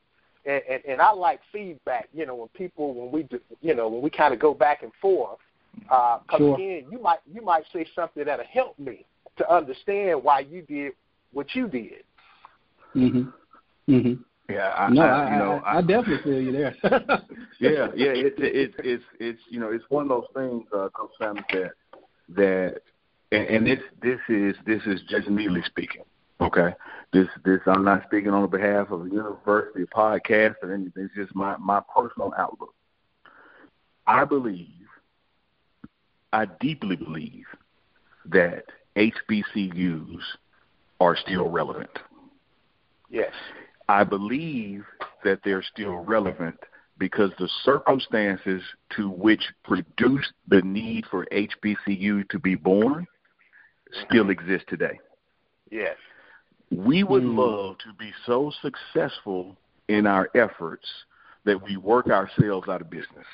and, 0.46 0.62
and 0.68 0.82
and 0.86 1.00
I 1.00 1.12
like 1.12 1.40
feedback. 1.52 2.08
You 2.12 2.26
know, 2.26 2.34
when 2.34 2.48
people 2.48 2.94
when 2.94 3.10
we 3.10 3.24
do, 3.24 3.40
you 3.60 3.74
know 3.74 3.88
when 3.88 4.02
we 4.02 4.10
kind 4.10 4.32
of 4.32 4.40
go 4.40 4.54
back 4.54 4.82
and 4.82 4.92
forth, 5.00 5.38
because 5.74 6.22
uh, 6.32 6.36
sure. 6.38 6.54
again, 6.54 6.86
you 6.90 7.00
might 7.00 7.20
you 7.32 7.42
might 7.42 7.64
say 7.72 7.86
something 7.94 8.24
that'll 8.24 8.44
help 8.46 8.78
me 8.78 9.06
to 9.36 9.52
understand 9.52 10.22
why 10.22 10.40
you 10.40 10.62
did 10.62 10.92
what 11.32 11.54
you 11.54 11.68
did. 11.68 12.04
Mhm. 12.94 13.32
Mhm. 13.88 14.24
Yeah, 14.48 14.68
I, 14.76 14.90
no, 14.90 15.02
I, 15.02 15.30
you 15.30 15.38
know, 15.38 15.62
I, 15.64 15.78
I 15.78 15.80
definitely 15.80 16.18
feel 16.24 16.40
you 16.40 16.52
there. 16.52 16.74
yeah, 17.60 17.88
yeah, 17.94 18.12
it's 18.14 18.36
it's 18.38 18.74
it's 18.78 19.04
it's 19.20 19.40
you 19.48 19.60
know, 19.60 19.70
it's 19.70 19.84
one 19.88 20.04
of 20.04 20.08
those 20.08 20.26
things, 20.34 20.64
uh, 20.74 20.88
Coach 20.88 21.12
Sam, 21.18 21.36
that 21.52 21.72
that, 22.30 22.80
and, 23.30 23.46
and 23.46 23.66
this 23.66 23.78
this 24.02 24.18
is 24.28 24.56
this 24.66 24.82
is 24.86 25.00
just 25.08 25.28
me 25.28 25.46
speaking. 25.66 26.02
Okay, 26.40 26.74
this 27.12 27.28
this 27.44 27.60
I'm 27.66 27.84
not 27.84 28.02
speaking 28.06 28.30
on 28.30 28.48
behalf 28.50 28.90
of 28.90 29.06
a 29.06 29.08
university, 29.08 29.84
podcast, 29.84 30.56
or 30.62 30.74
anything. 30.74 31.04
It's 31.04 31.14
just 31.14 31.34
my 31.34 31.56
my 31.58 31.80
personal 31.94 32.32
outlook. 32.36 32.74
I 34.08 34.24
believe, 34.24 34.79
I 36.32 36.46
deeply 36.60 36.96
believe 36.96 37.46
that 38.26 38.64
HBCUs 38.96 40.20
are 41.00 41.16
still 41.16 41.48
relevant. 41.48 41.90
Yes. 43.08 43.32
I 43.88 44.04
believe 44.04 44.84
that 45.24 45.40
they're 45.44 45.62
still 45.62 45.96
relevant 45.96 46.58
because 46.98 47.30
the 47.38 47.48
circumstances 47.64 48.62
to 48.96 49.08
which 49.10 49.42
produced 49.64 50.32
the 50.48 50.62
need 50.62 51.06
for 51.10 51.26
HBCU 51.26 52.28
to 52.28 52.38
be 52.38 52.54
born 52.54 53.06
still 54.06 54.30
exist 54.30 54.66
today. 54.68 55.00
Yes. 55.70 55.96
We 56.70 57.02
would 57.02 57.24
mm. 57.24 57.36
love 57.36 57.78
to 57.78 57.92
be 57.98 58.12
so 58.26 58.52
successful 58.62 59.56
in 59.88 60.06
our 60.06 60.28
efforts 60.36 60.86
that 61.44 61.60
we 61.60 61.76
work 61.76 62.08
ourselves 62.08 62.68
out 62.68 62.82
of 62.82 62.90
business. 62.90 63.26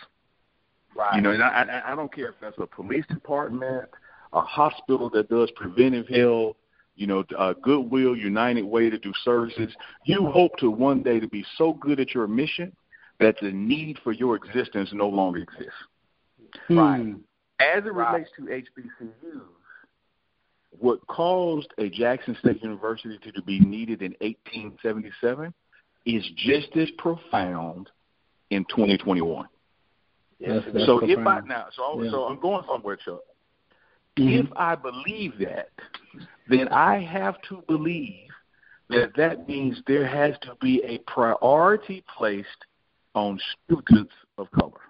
Right. 0.97 1.17
You 1.17 1.21
know, 1.21 1.31
and 1.31 1.43
I, 1.43 1.83
I 1.87 1.95
don't 1.95 2.13
care 2.13 2.29
if 2.31 2.37
that's 2.41 2.57
a 2.59 2.67
police 2.67 3.05
department, 3.09 3.89
a 4.33 4.41
hospital 4.41 5.11
that 5.11 5.29
does 5.29 5.51
preventive 5.55 6.09
health, 6.09 6.57
you 6.95 7.07
know, 7.07 7.25
uh, 7.39 7.53
Goodwill, 7.63 8.17
United 8.17 8.65
Way 8.65 8.89
to 8.89 8.99
do 8.99 9.13
services. 9.23 9.75
You 10.05 10.27
hope 10.27 10.57
to 10.59 10.71
one 10.71 11.03
day 11.03 11.21
to 11.21 11.29
be 11.29 11.45
so 11.59 11.75
good 11.75 12.01
at 12.01 12.15
your 12.15 12.27
mission 12.27 12.75
that 13.21 13.37
the 13.41 13.51
need 13.51 13.99
for 14.03 14.13
your 14.13 14.37
existence 14.37 14.91
no 14.93 15.09
longer 15.09 15.41
exists. 15.41 15.73
Right. 16.71 17.15
As 17.61 17.85
it 17.85 17.93
Right. 17.93 18.13
relates 18.13 18.31
to 18.37 18.43
HBCUs, 18.43 19.43
what 20.79 21.07
caused 21.07 21.73
a 21.79 21.89
Jackson 21.89 22.37
State 22.41 22.63
University 22.63 23.19
to 23.33 23.43
be 23.43 23.61
needed 23.61 24.03
in 24.03 24.15
1877 24.21 25.53
is 26.05 26.27
just 26.37 26.77
as 26.77 26.91
profound 26.99 27.91
in 28.51 28.65
2021. 28.67 29.47
Yes, 30.38 30.64
That's- 30.66 30.87
so 30.87 30.99
if 30.99 31.11
I 31.11 31.14
profound. 31.22 31.49
now, 31.49 31.66
so 31.72 32.03
Yeah. 32.03 32.11
so 32.11 32.25
I'm 32.27 32.38
going 32.38 32.64
somewhere, 32.66 32.96
Chuck. 32.96 33.20
Mhm. 34.16 34.44
If 34.44 34.53
I 34.57 34.75
believe 34.75 35.38
that, 35.38 35.70
then 36.46 36.68
I 36.68 36.99
have 36.99 37.40
to 37.42 37.62
believe 37.68 38.31
that 38.88 39.14
that 39.14 39.49
means 39.49 39.83
there 39.87 40.07
has 40.07 40.38
to 40.40 40.55
be 40.57 40.83
a 40.85 40.99
priority 40.99 42.03
placed 42.16 42.64
on 43.14 43.38
students 43.64 44.14
of 44.38 44.51
color. 44.53 44.81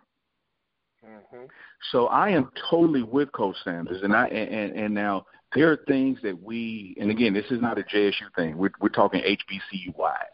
hmm 1.04 1.44
So 1.92 2.09
I 2.09 2.30
am 2.30 2.50
totally 2.68 3.02
with 3.04 3.30
Coach 3.32 3.56
Sanders, 3.62 4.02
and 4.02 4.14
I 4.14 4.26
and 4.28 4.76
and 4.76 4.94
now 4.94 5.26
there 5.54 5.70
are 5.70 5.76
things 5.76 6.20
that 6.22 6.40
we, 6.42 6.96
and 6.98 7.11
again, 7.11 7.32
this 7.32 7.50
is 7.50 7.61
not 7.61 7.78
a 7.78 7.82
JSU 7.85 8.28
thing. 8.35 8.56
We're 8.59 8.72
we're 8.80 8.88
talking 8.88 9.22
HBCU 9.22 9.94
wide. 9.96 10.26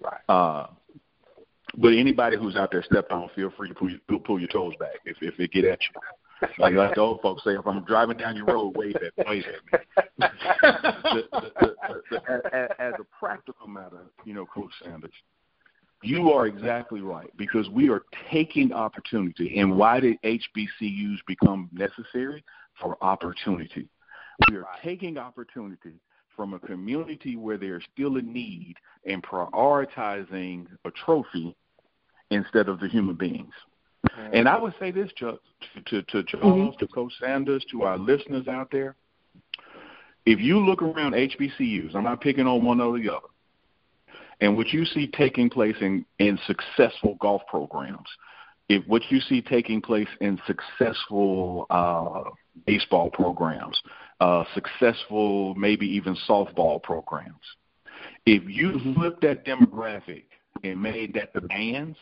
Right. 0.00 0.20
Uh, 0.28 0.66
but 1.82 1.88
anybody 1.94 2.36
who's 2.36 2.54
out 2.54 2.70
there 2.70 2.84
stepped 2.84 3.10
on, 3.10 3.28
feel 3.34 3.52
free 3.56 3.68
to 3.68 3.74
pull, 3.74 3.90
your- 3.90 4.20
pull 4.20 4.38
your 4.38 4.48
toes 4.48 4.72
back 4.78 4.94
if 5.04 5.16
if 5.20 5.38
it 5.38 5.50
get 5.52 5.64
at 5.64 5.80
you. 5.82 6.00
Like 6.58 6.74
like 6.74 6.94
the 6.94 7.00
old 7.00 7.20
folks 7.20 7.44
say, 7.44 7.52
if 7.52 7.66
I'm 7.66 7.84
driving 7.84 8.16
down 8.16 8.36
your 8.36 8.46
road, 8.46 8.76
wave 8.76 8.96
at 8.96 9.26
wave 9.28 9.44
at 9.44 9.80
me. 9.80 9.98
the, 10.18 11.22
the, 11.32 11.74
the, 12.10 12.74
as, 12.78 12.94
a 12.98 13.04
practical 13.18 13.68
matter, 13.68 14.06
you 14.24 14.34
know, 14.34 14.46
Coach 14.46 14.72
Sanders, 14.82 15.12
you 16.02 16.32
are 16.32 16.46
exactly 16.46 17.00
right 17.00 17.30
because 17.36 17.68
we 17.68 17.90
are 17.90 18.02
taking 18.30 18.72
opportunity. 18.72 19.58
And 19.58 19.76
why 19.76 20.00
did 20.00 20.20
HBCUs 20.22 21.18
become 21.26 21.68
necessary? 21.72 22.44
For 22.80 22.96
opportunity. 23.04 23.88
We 24.50 24.56
are 24.56 24.66
taking 24.82 25.18
opportunity 25.18 26.00
from 26.34 26.54
a 26.54 26.58
community 26.58 27.36
where 27.36 27.58
there's 27.58 27.84
still 27.92 28.16
a 28.16 28.22
need 28.22 28.76
and 29.06 29.22
prioritizing 29.22 30.66
a 30.84 30.90
trophy 30.90 31.54
instead 32.32 32.68
of 32.68 32.80
the 32.80 32.88
human 32.88 33.14
beings. 33.14 33.52
And 34.32 34.48
I 34.48 34.58
would 34.58 34.74
say 34.80 34.90
this, 34.90 35.10
Chuck, 35.14 35.38
to, 35.86 36.02
to, 36.02 36.22
to 36.22 36.22
Charles, 36.24 36.74
to 36.80 36.88
Coach 36.88 37.12
Sanders, 37.20 37.64
to 37.70 37.82
our 37.82 37.98
listeners 37.98 38.48
out 38.48 38.68
there. 38.72 38.96
If 40.26 40.40
you 40.40 40.58
look 40.58 40.82
around 40.82 41.12
HBCUs, 41.12 41.94
I'm 41.94 42.04
not 42.04 42.20
picking 42.20 42.46
on 42.46 42.64
one 42.64 42.80
or 42.80 42.98
the 42.98 43.10
other, 43.10 43.26
and 44.40 44.56
what 44.56 44.68
you 44.68 44.84
see 44.84 45.06
taking 45.06 45.48
place 45.48 45.76
in, 45.80 46.04
in 46.18 46.38
successful 46.46 47.16
golf 47.20 47.42
programs, 47.48 48.08
if 48.68 48.86
what 48.86 49.02
you 49.10 49.20
see 49.20 49.40
taking 49.40 49.80
place 49.80 50.08
in 50.20 50.38
successful 50.46 51.66
uh, 51.70 52.24
baseball 52.66 53.10
programs, 53.10 53.80
uh, 54.20 54.44
successful 54.54 55.54
maybe 55.54 55.86
even 55.86 56.16
softball 56.28 56.82
programs, 56.82 57.34
if 58.26 58.42
you 58.46 58.94
flip 58.94 59.20
that 59.20 59.44
demographic 59.44 60.24
and 60.64 60.80
made 60.80 61.14
that 61.14 61.32
the 61.32 61.40
bands, 61.42 61.96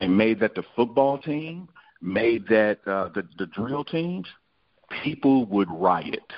and 0.00 0.16
made 0.16 0.40
that 0.40 0.54
the 0.54 0.64
football 0.74 1.18
team, 1.18 1.68
made 2.00 2.46
that 2.48 2.78
uh, 2.86 3.08
the 3.14 3.26
the 3.38 3.46
drill 3.46 3.84
teams, 3.84 4.26
people 5.02 5.46
would 5.46 5.68
riot. 5.70 6.32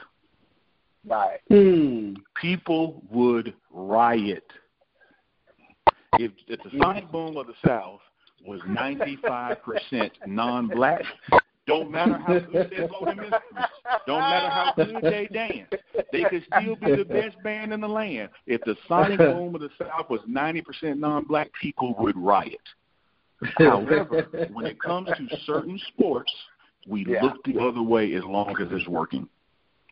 Right. 1.06 1.40
Hmm. 1.48 2.14
People 2.40 3.02
would 3.10 3.54
riot. 3.70 4.44
If, 6.14 6.32
if 6.46 6.60
the 6.62 6.70
sonic 6.80 7.10
boom 7.12 7.36
of 7.36 7.46
the 7.46 7.54
South 7.66 8.00
was 8.46 8.60
95% 8.62 10.10
non-black, 10.26 11.02
don't 11.66 11.90
matter 11.90 12.18
how 12.18 12.38
good 12.38 12.70
they 12.70 12.86
blow 12.86 13.04
them 13.04 13.20
instruments, 13.20 13.72
don't 14.06 14.20
matter 14.20 14.48
how 14.48 14.72
good 14.74 14.96
they 15.02 15.28
dance, 15.32 15.70
they 16.12 16.24
could 16.24 16.44
still 16.56 16.76
be 16.76 16.96
the 16.96 17.04
best 17.04 17.40
band 17.42 17.72
in 17.72 17.80
the 17.80 17.88
land. 17.88 18.30
If 18.46 18.62
the 18.62 18.74
sonic 18.88 19.18
boom 19.18 19.54
of 19.54 19.60
the 19.60 19.70
South 19.78 20.08
was 20.08 20.20
90% 20.28 20.98
non-black, 20.98 21.50
people 21.60 21.94
would 21.98 22.16
riot. 22.16 22.56
However, 23.58 24.26
when 24.52 24.66
it 24.66 24.80
comes 24.80 25.08
to 25.08 25.36
certain 25.44 25.78
sports, 25.88 26.32
we 26.86 27.04
Yeah. 27.04 27.22
look 27.22 27.42
the 27.44 27.58
other 27.58 27.82
way 27.82 28.14
as 28.14 28.24
long 28.24 28.56
as 28.60 28.70
it's 28.72 28.88
working. 28.88 29.28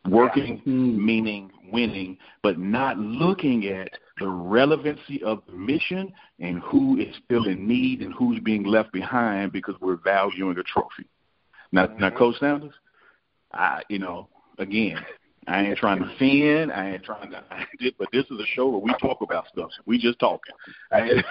Working 0.07 0.59
Hmm. 0.59 1.05
meaning 1.05 1.51
winning, 1.71 2.17
but 2.41 2.57
not 2.57 2.97
looking 2.97 3.65
at 3.67 3.89
the 4.19 4.27
relevancy 4.27 5.21
of 5.23 5.45
the 5.45 5.53
mission 5.53 6.13
and 6.39 6.59
who 6.59 6.97
is 6.97 7.13
still 7.25 7.45
in 7.47 7.67
need 7.67 8.01
and 8.01 8.13
who's 8.13 8.39
being 8.39 8.63
left 8.63 8.91
behind 8.93 9.51
because 9.51 9.75
we're 9.81 9.97
valuing 9.97 10.57
a 10.57 10.63
trophy. 10.63 11.05
Now, 11.71 11.87
now, 11.99 12.09
Coach 12.09 12.39
Sanders, 12.39 12.73
I, 13.53 13.83
you 13.89 13.99
know, 13.99 14.29
again, 14.57 14.97
I 15.47 15.61
ain't 15.61 15.77
trying 15.77 15.99
to 15.99 16.05
offend. 16.05 16.71
I 16.73 16.91
ain't 16.91 17.03
trying 17.03 17.31
to, 17.31 17.43
but 17.97 18.09
this 18.11 18.25
is 18.25 18.39
a 18.39 18.45
show 18.53 18.67
where 18.67 18.81
we 18.81 18.93
talk 19.01 19.21
about 19.21 19.47
stuff. 19.47 19.69
We 19.85 19.97
just 19.97 20.19
talking. 20.19 20.53
I, 20.91 21.23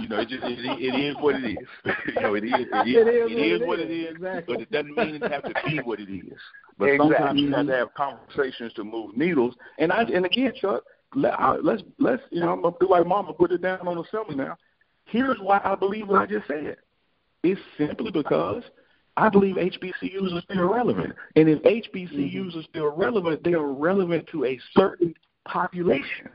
you 0.00 0.08
know, 0.08 0.18
it 0.18 0.28
just 0.28 0.42
it, 0.44 0.58
it 0.58 0.98
is 0.98 1.16
what 1.20 1.36
it 1.36 1.58
is. 1.58 1.68
You 2.16 2.22
know, 2.22 2.34
it 2.34 2.44
is 2.44 2.66
it 2.72 2.88
is, 2.88 2.96
It 2.96 3.08
is 3.08 3.30
it 3.30 3.62
is 3.62 3.66
what 3.66 3.78
it 3.78 3.90
is, 3.90 4.14
exactly. 4.14 4.54
But 4.54 4.62
it 4.62 4.70
doesn't 4.72 4.96
mean 4.96 5.14
it 5.16 5.30
have 5.30 5.44
to 5.44 5.54
be 5.64 5.80
what 5.80 6.00
it 6.00 6.10
is. 6.10 6.38
But 6.78 6.86
Exactly. 6.86 7.16
sometimes 7.16 7.40
you 7.40 7.52
have 7.54 7.66
to 7.66 7.72
have 7.72 7.94
conversations 7.94 8.72
to 8.74 8.84
move 8.84 9.16
needles. 9.16 9.54
And 9.78 9.92
I 9.92 10.02
and 10.02 10.26
again, 10.26 10.52
Chuck, 10.60 10.82
let, 11.14 11.38
uh, 11.38 11.58
let's 11.62 11.82
let's 11.98 12.22
you 12.30 12.40
know 12.40 12.52
I'm 12.52 12.62
gonna 12.62 12.74
do 12.80 12.88
like 12.88 13.06
Mama 13.06 13.32
put 13.34 13.52
it 13.52 13.62
down 13.62 13.86
on 13.86 13.96
the 13.96 14.02
assembly 14.02 14.34
now. 14.34 14.56
Here's 15.04 15.38
why 15.40 15.60
I 15.64 15.74
believe 15.76 16.08
what 16.08 16.22
I 16.22 16.26
just 16.26 16.48
said. 16.48 16.76
It's 17.42 17.60
simply 17.78 18.10
because 18.10 18.64
I 19.16 19.28
believe 19.30 19.56
HBCUs 19.56 20.36
are 20.36 20.42
still 20.42 20.68
relevant. 20.68 21.14
And 21.36 21.48
if 21.48 21.62
HBCUs 21.62 22.56
are 22.56 22.62
still 22.64 22.94
relevant, 22.94 23.42
they 23.44 23.54
are 23.54 23.72
relevant 23.72 24.26
to 24.28 24.44
a 24.44 24.60
certain 24.76 25.14
population. 25.46 26.28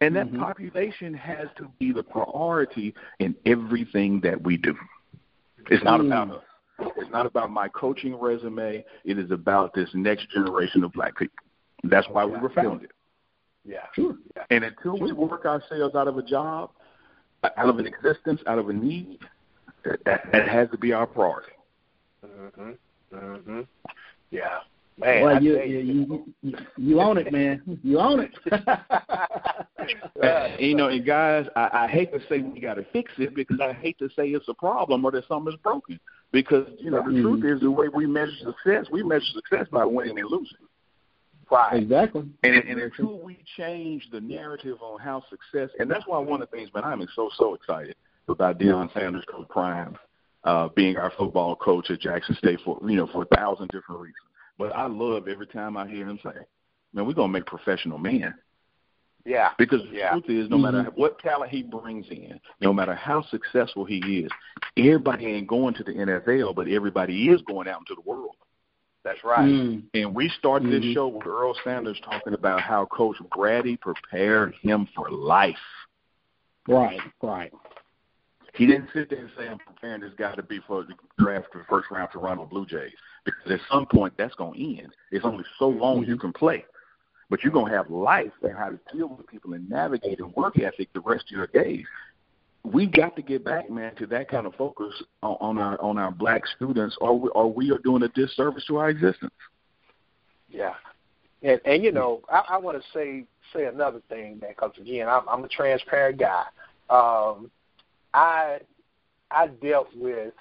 And 0.00 0.16
that 0.16 0.26
Mhm. 0.26 0.38
population 0.40 1.14
has 1.14 1.48
to 1.56 1.68
be 1.78 1.92
the 1.92 2.02
priority 2.02 2.94
in 3.20 3.36
everything 3.46 4.20
that 4.20 4.40
we 4.42 4.56
do. 4.56 4.76
It's 5.70 5.84
not 5.84 6.00
Mm. 6.00 6.06
about 6.06 6.30
us. 6.30 6.44
It's 6.96 7.10
not 7.10 7.26
about 7.26 7.50
my 7.50 7.68
coaching 7.68 8.18
resume. 8.18 8.84
It 9.04 9.18
is 9.18 9.30
about 9.30 9.72
this 9.72 9.94
next 9.94 10.28
generation 10.30 10.82
of 10.82 10.92
black 10.92 11.16
people. 11.16 11.38
That's 11.84 12.08
why 12.08 12.24
we 12.24 12.36
were 12.38 12.48
founded. 12.50 12.90
Yeah. 13.64 13.86
Sure. 13.92 14.16
And 14.50 14.64
until 14.64 14.98
we 14.98 15.12
work 15.12 15.46
ourselves 15.46 15.94
out 15.94 16.08
of 16.08 16.18
a 16.18 16.22
job, 16.22 16.72
out 17.44 17.68
of 17.68 17.78
an 17.78 17.86
existence, 17.86 18.42
out 18.46 18.58
of 18.58 18.68
a 18.68 18.72
need, 18.72 19.20
that, 19.84 20.04
that 20.04 20.48
has 20.48 20.68
to 20.70 20.78
be 20.78 20.92
our 20.92 21.06
priority. 21.06 21.52
Mhm. 22.24 22.76
Mhm. 23.12 23.66
Yeah. 24.30 24.60
Man. 24.96 25.22
well, 25.22 25.42
you, 25.42 25.60
you, 25.60 25.78
you, 25.80 26.34
you, 26.42 26.56
you 26.76 27.00
own 27.00 27.18
it, 27.18 27.32
man. 27.32 27.80
You 27.82 27.98
own 27.98 28.20
it. 28.20 28.32
Uh, 30.22 30.48
you 30.58 30.74
know, 30.74 30.88
and 30.88 31.04
guys, 31.04 31.46
I, 31.56 31.68
I 31.84 31.88
hate 31.88 32.10
to 32.12 32.20
say 32.28 32.38
we 32.38 32.58
got 32.60 32.74
to 32.74 32.84
fix 32.92 33.12
it 33.18 33.34
because 33.34 33.60
I 33.60 33.72
hate 33.72 33.98
to 33.98 34.08
say 34.16 34.28
it's 34.28 34.48
a 34.48 34.54
problem 34.54 35.04
or 35.04 35.10
that 35.10 35.28
something's 35.28 35.56
broken. 35.56 36.00
Because 36.32 36.66
you 36.78 36.90
know, 36.90 37.02
the 37.02 37.10
Mhm. 37.10 37.20
truth 37.20 37.44
is 37.44 37.60
the 37.60 37.70
way 37.70 37.88
we 37.88 38.06
measure 38.06 38.32
success, 38.38 38.86
we 38.90 39.02
measure 39.02 39.26
success 39.34 39.66
by 39.70 39.84
winning 39.84 40.18
and 40.18 40.30
losing. 40.30 40.56
Right. 41.50 41.82
exactly. 41.82 42.24
And, 42.42 42.54
and 42.54 42.80
until 42.80 43.18
we 43.18 43.38
change 43.56 44.08
the 44.10 44.20
narrative 44.20 44.78
on 44.80 44.98
how 45.00 45.22
success, 45.28 45.68
and 45.78 45.90
that's 45.90 46.06
why 46.06 46.18
one 46.18 46.40
of 46.40 46.50
the 46.50 46.56
things, 46.56 46.70
man, 46.74 46.84
I'm 46.84 47.06
so 47.14 47.28
so 47.36 47.54
excited 47.54 47.96
about 48.28 48.58
Deion 48.58 48.92
Sanders, 48.94 49.24
Coach 49.30 49.48
Prime, 49.50 49.98
uh, 50.44 50.68
being 50.68 50.96
our 50.96 51.12
football 51.16 51.56
coach 51.56 51.90
at 51.90 52.00
Jackson 52.00 52.36
State 52.36 52.60
for 52.64 52.78
you 52.86 52.96
know 52.96 53.06
for 53.06 53.22
a 53.22 53.36
thousand 53.36 53.68
different 53.68 54.00
reasons. 54.00 54.16
But 54.58 54.74
I 54.74 54.86
love 54.86 55.26
every 55.28 55.46
time 55.46 55.76
I 55.76 55.88
hear 55.88 56.08
him 56.08 56.18
say, 56.22 56.32
"Man, 56.92 57.06
we're 57.06 57.14
gonna 57.14 57.32
make 57.32 57.46
professional 57.46 57.98
men." 57.98 58.34
Yeah. 59.24 59.52
Because 59.58 59.82
the 59.84 59.96
Yeah. 59.96 60.10
truth 60.10 60.28
is, 60.28 60.50
no 60.50 60.58
matter 60.58 60.82
Mhm. 60.82 60.96
what 60.96 61.18
talent 61.18 61.50
he 61.50 61.62
brings 61.62 62.06
in, 62.10 62.38
no 62.60 62.74
matter 62.74 62.94
how 62.94 63.22
successful 63.22 63.86
he 63.86 64.20
is, 64.20 64.30
everybody 64.76 65.26
ain't 65.26 65.46
going 65.46 65.72
to 65.74 65.82
the 65.82 65.98
NFL, 65.98 66.52
but 66.52 66.68
everybody 66.68 67.30
is 67.30 67.40
going 67.42 67.66
out 67.66 67.80
into 67.80 67.94
the 67.94 68.02
world. 68.02 68.36
That's 69.02 69.22
right. 69.24 69.50
Mm. 69.50 69.84
And 69.94 70.14
we 70.14 70.28
started 70.30 70.70
this 70.70 70.84
Mhm. 70.84 70.94
show 70.94 71.08
with 71.08 71.26
Earl 71.26 71.54
Sanders 71.64 72.00
talking 72.00 72.32
about 72.34 72.60
how 72.60 72.86
Coach 72.86 73.16
Braddy 73.34 73.76
prepared 73.76 74.54
him 74.56 74.86
for 74.94 75.10
life. 75.10 75.86
Right, 76.66 77.00
right. 77.22 77.52
He 78.54 78.66
didn't 78.66 78.88
sit 78.94 79.10
there 79.10 79.18
and 79.18 79.30
say, 79.36 79.48
I'm 79.48 79.58
preparing 79.58 80.00
this 80.00 80.12
guy 80.16 80.34
to 80.34 80.42
be 80.42 80.60
for 80.66 80.84
the 80.84 80.94
draft 81.18 81.46
for 81.52 81.58
the 81.58 81.64
first 81.68 81.90
round 81.90 82.10
to 82.12 82.18
Toronto 82.18 82.46
Blue 82.46 82.64
Jays. 82.64 82.92
Because 83.24 83.52
at 83.52 83.60
some 83.70 83.86
point 83.86 84.14
that's 84.16 84.34
gonna 84.36 84.56
end. 84.56 84.94
It's 85.10 85.24
only 85.24 85.44
so 85.58 85.68
long 85.68 86.04
you 86.04 86.16
can 86.16 86.32
play. 86.32 86.64
But 87.30 87.42
you're 87.42 87.52
gonna 87.52 87.74
have 87.74 87.90
life 87.90 88.32
and 88.42 88.56
how 88.56 88.68
to 88.68 88.78
deal 88.92 89.08
with 89.08 89.26
people 89.26 89.54
and 89.54 89.68
navigate 89.68 90.20
and 90.20 90.32
work 90.36 90.58
ethic 90.58 90.92
the 90.92 91.00
rest 91.00 91.24
of 91.30 91.36
your 91.36 91.46
days. 91.48 91.84
We've 92.62 92.92
got 92.92 93.16
to 93.16 93.22
get 93.22 93.44
back, 93.44 93.68
man, 93.70 93.94
to 93.96 94.06
that 94.06 94.28
kind 94.30 94.46
of 94.46 94.54
focus 94.54 94.94
on, 95.22 95.36
on 95.40 95.58
our 95.58 95.80
on 95.82 95.98
our 95.98 96.10
black 96.10 96.46
students, 96.56 96.96
or 97.00 97.18
we, 97.18 97.28
or 97.30 97.52
we 97.52 97.70
are 97.72 97.78
doing 97.78 98.02
a 98.04 98.08
disservice 98.08 98.64
to 98.68 98.76
our 98.76 98.88
existence. 98.88 99.34
Yeah, 100.48 100.74
and 101.42 101.60
and 101.64 101.82
you 101.82 101.92
know, 101.92 102.22
I, 102.30 102.42
I 102.50 102.58
want 102.58 102.80
to 102.80 102.84
say 102.94 103.24
say 103.52 103.66
another 103.66 104.00
thing, 104.08 104.38
man, 104.40 104.50
because 104.56 104.72
again, 104.80 105.08
I'm, 105.08 105.28
I'm 105.28 105.44
a 105.44 105.48
transparent 105.48 106.18
guy. 106.18 106.44
Um, 106.88 107.50
I 108.14 108.60
I 109.30 109.48
dealt 109.48 109.88
with 109.94 110.32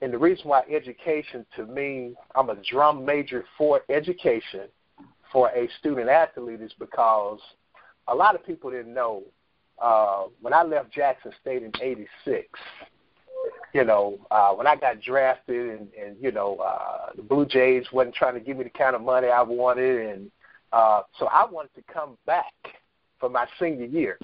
and 0.00 0.12
the 0.12 0.18
reason 0.18 0.48
why 0.48 0.62
education 0.70 1.44
to 1.56 1.66
me, 1.66 2.14
I'm 2.34 2.50
a 2.50 2.56
drum 2.56 3.04
major 3.04 3.44
for 3.56 3.82
education 3.88 4.68
for 5.32 5.48
a 5.50 5.68
student 5.78 6.08
athlete 6.08 6.60
is 6.60 6.72
because 6.78 7.40
a 8.06 8.14
lot 8.14 8.34
of 8.34 8.46
people 8.46 8.70
didn't 8.70 8.94
know 8.94 9.24
uh, 9.82 10.24
when 10.40 10.52
I 10.54 10.62
left 10.62 10.92
Jackson 10.92 11.32
State 11.40 11.62
in 11.62 11.72
'86. 11.80 12.46
You 13.74 13.84
know, 13.84 14.18
uh, 14.30 14.52
when 14.52 14.66
I 14.66 14.76
got 14.76 15.00
drafted, 15.00 15.78
and, 15.78 15.88
and 15.92 16.16
you 16.20 16.32
know, 16.32 16.56
uh, 16.56 17.10
the 17.14 17.22
Blue 17.22 17.44
Jays 17.44 17.84
wasn't 17.92 18.14
trying 18.14 18.34
to 18.34 18.40
give 18.40 18.56
me 18.56 18.64
the 18.64 18.70
kind 18.70 18.96
of 18.96 19.02
money 19.02 19.28
I 19.28 19.42
wanted, 19.42 20.10
and 20.10 20.30
uh, 20.72 21.02
so 21.18 21.26
I 21.26 21.44
wanted 21.50 21.74
to 21.74 21.92
come 21.92 22.16
back 22.24 22.52
for 23.20 23.28
my 23.28 23.46
senior 23.60 23.86
year. 23.86 24.18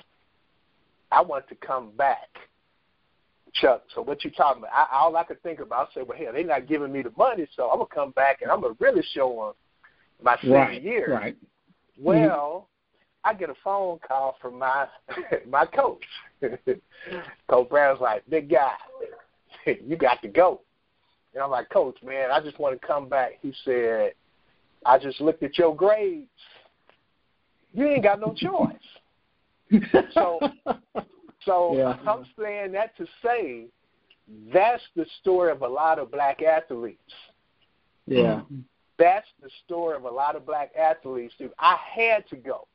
I 1.15 1.21
want 1.21 1.49
to 1.49 1.55
come 1.55 1.91
back, 1.97 2.29
Chuck. 3.55 3.85
So 3.95 4.03
what 4.03 4.25
you 4.25 4.31
talking 4.31 4.63
about? 4.63 4.73
I, 4.75 4.87
all 4.97 5.17
I 5.17 5.25
could 5.25 5.43
think 5.43 5.61
about, 5.61 5.89
I 5.91 5.95
said, 5.95 6.09
well, 6.09 6.19
hell, 6.19 6.33
they're 6.33 6.45
not 6.45 6.67
giving 6.67 6.93
me 6.93 7.03
the 7.03 7.13
money, 7.17 7.47
so 7.57 7.71
I'm 7.71 7.79
gonna 7.79 7.87
come 7.95 8.11
back 8.11 8.43
and 8.43 8.51
I'm 8.51 8.61
gonna 8.61 8.75
really 8.81 9.05
show 9.15 9.55
them 10.21 10.25
my 10.25 10.37
senior 10.41 10.57
right, 10.57 10.83
year. 10.83 11.13
Right. 11.13 11.37
Well, 11.99 12.69
I 13.25 13.33
get 13.35 13.49
a 13.49 13.55
phone 13.63 13.99
call 14.07 14.37
from 14.41 14.59
my 14.59 14.87
my 15.49 15.67
coach. 15.67 16.05
coach 17.49 17.69
Brown's 17.69 18.01
like, 18.01 18.23
big 18.29 18.51
guy, 18.51 18.73
you 19.67 19.97
got 19.97 20.21
to 20.23 20.29
go. 20.29 20.61
And 21.33 21.43
I'm 21.43 21.51
like, 21.51 21.69
Coach, 21.71 21.99
man, 22.05 22.31
I 22.31 22.41
just 22.41 22.59
want 22.59 22.81
to 22.81 22.87
come 22.87 23.09
back. 23.09 23.33
He 23.43 23.53
said, 23.65 24.13
I 24.87 24.99
just 24.99 25.21
looked 25.21 25.43
at 25.43 25.59
your 25.59 25.75
grades. 25.75 26.29
You 27.73 27.89
ain't 27.89 28.05
got 28.05 28.21
no 28.21 28.35
choice. 28.37 28.77
So, 30.13 30.41
so 31.45 31.77
yeah. 31.77 31.97
I'm 32.07 32.25
saying 32.39 32.73
that 32.73 32.97
to 32.97 33.07
say 33.25 33.67
that's 34.53 34.83
the 34.97 35.07
story 35.21 35.53
of 35.53 35.63
a 35.63 35.69
lot 35.69 35.99
of 35.99 36.11
black 36.11 36.43
athletes. 36.43 36.99
Yeah. 38.07 38.43
That's 38.99 39.27
the 39.43 39.51
story 39.65 39.97
of 39.97 40.05
a 40.05 40.11
lot 40.11 40.37
of 40.37 40.47
black 40.47 40.71
athletes. 40.79 41.35
Dude, 41.39 41.53
I 41.59 41.77
had 41.95 42.29
to 42.29 42.37
go 42.37 42.67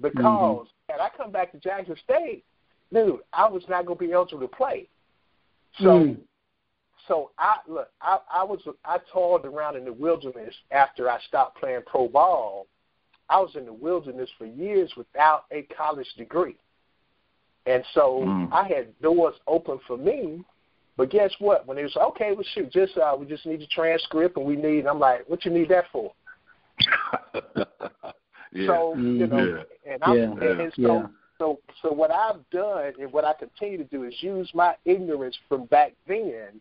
because 0.00 0.24
mm-hmm. 0.24 0.92
had 0.92 1.00
I 1.00 1.08
come 1.16 1.30
back 1.30 1.52
to 1.52 1.58
Jackson 1.58 1.96
State, 2.04 2.44
dude, 2.92 3.20
I 3.32 3.48
was 3.48 3.62
not 3.68 3.86
going 3.86 3.98
to 3.98 4.04
be 4.04 4.12
eligible 4.12 4.40
to 4.40 4.48
play. 4.48 4.88
So, 5.78 5.84
mm. 5.84 6.16
so 7.06 7.30
I 7.38 7.56
look, 7.68 7.88
I, 8.00 8.18
I 8.32 8.44
was 8.44 8.60
I 8.84 8.98
toiled 9.12 9.46
around 9.46 9.76
in 9.76 9.84
the 9.84 9.92
wilderness 9.92 10.54
after 10.72 11.08
I 11.08 11.18
stopped 11.28 11.58
playing 11.58 11.82
pro 11.86 12.08
ball. 12.08 12.66
I 13.30 13.38
was 13.38 13.54
in 13.54 13.64
the 13.64 13.72
wilderness 13.72 14.28
for 14.36 14.44
years 14.44 14.92
without 14.96 15.44
a 15.52 15.62
college 15.74 16.08
degree, 16.16 16.56
and 17.66 17.84
so 17.94 18.24
mm. 18.26 18.52
I 18.52 18.66
had 18.66 19.00
doors 19.00 19.36
open 19.46 19.78
for 19.86 19.96
me. 19.96 20.44
But 20.96 21.10
guess 21.10 21.30
what? 21.38 21.66
When 21.66 21.76
they 21.76 21.84
was 21.84 21.96
okay, 21.96 22.32
well 22.32 22.44
shoot, 22.54 22.70
just 22.70 22.98
uh, 22.98 23.16
we 23.18 23.26
just 23.26 23.46
need 23.46 23.62
a 23.62 23.66
transcript, 23.68 24.36
and 24.36 24.44
we 24.44 24.56
need. 24.56 24.86
I'm 24.86 24.98
like, 24.98 25.28
what 25.28 25.44
you 25.44 25.50
need 25.50 25.68
that 25.68 25.84
for? 25.92 26.12
yeah. 28.52 28.66
So 28.66 28.94
you 28.96 29.26
know, 29.26 29.62
yeah. 29.86 29.92
and 29.92 30.02
I'm 30.02 30.16
yeah. 30.16 30.24
and, 30.24 30.60
and 30.60 30.72
so 30.74 30.82
yeah. 30.82 31.06
so 31.38 31.60
so 31.82 31.92
what 31.92 32.10
I've 32.10 32.48
done 32.50 32.92
and 33.00 33.12
what 33.12 33.24
I 33.24 33.32
continue 33.34 33.78
to 33.78 33.84
do 33.84 34.04
is 34.04 34.14
use 34.20 34.50
my 34.54 34.74
ignorance 34.84 35.36
from 35.48 35.66
back 35.66 35.94
then 36.06 36.60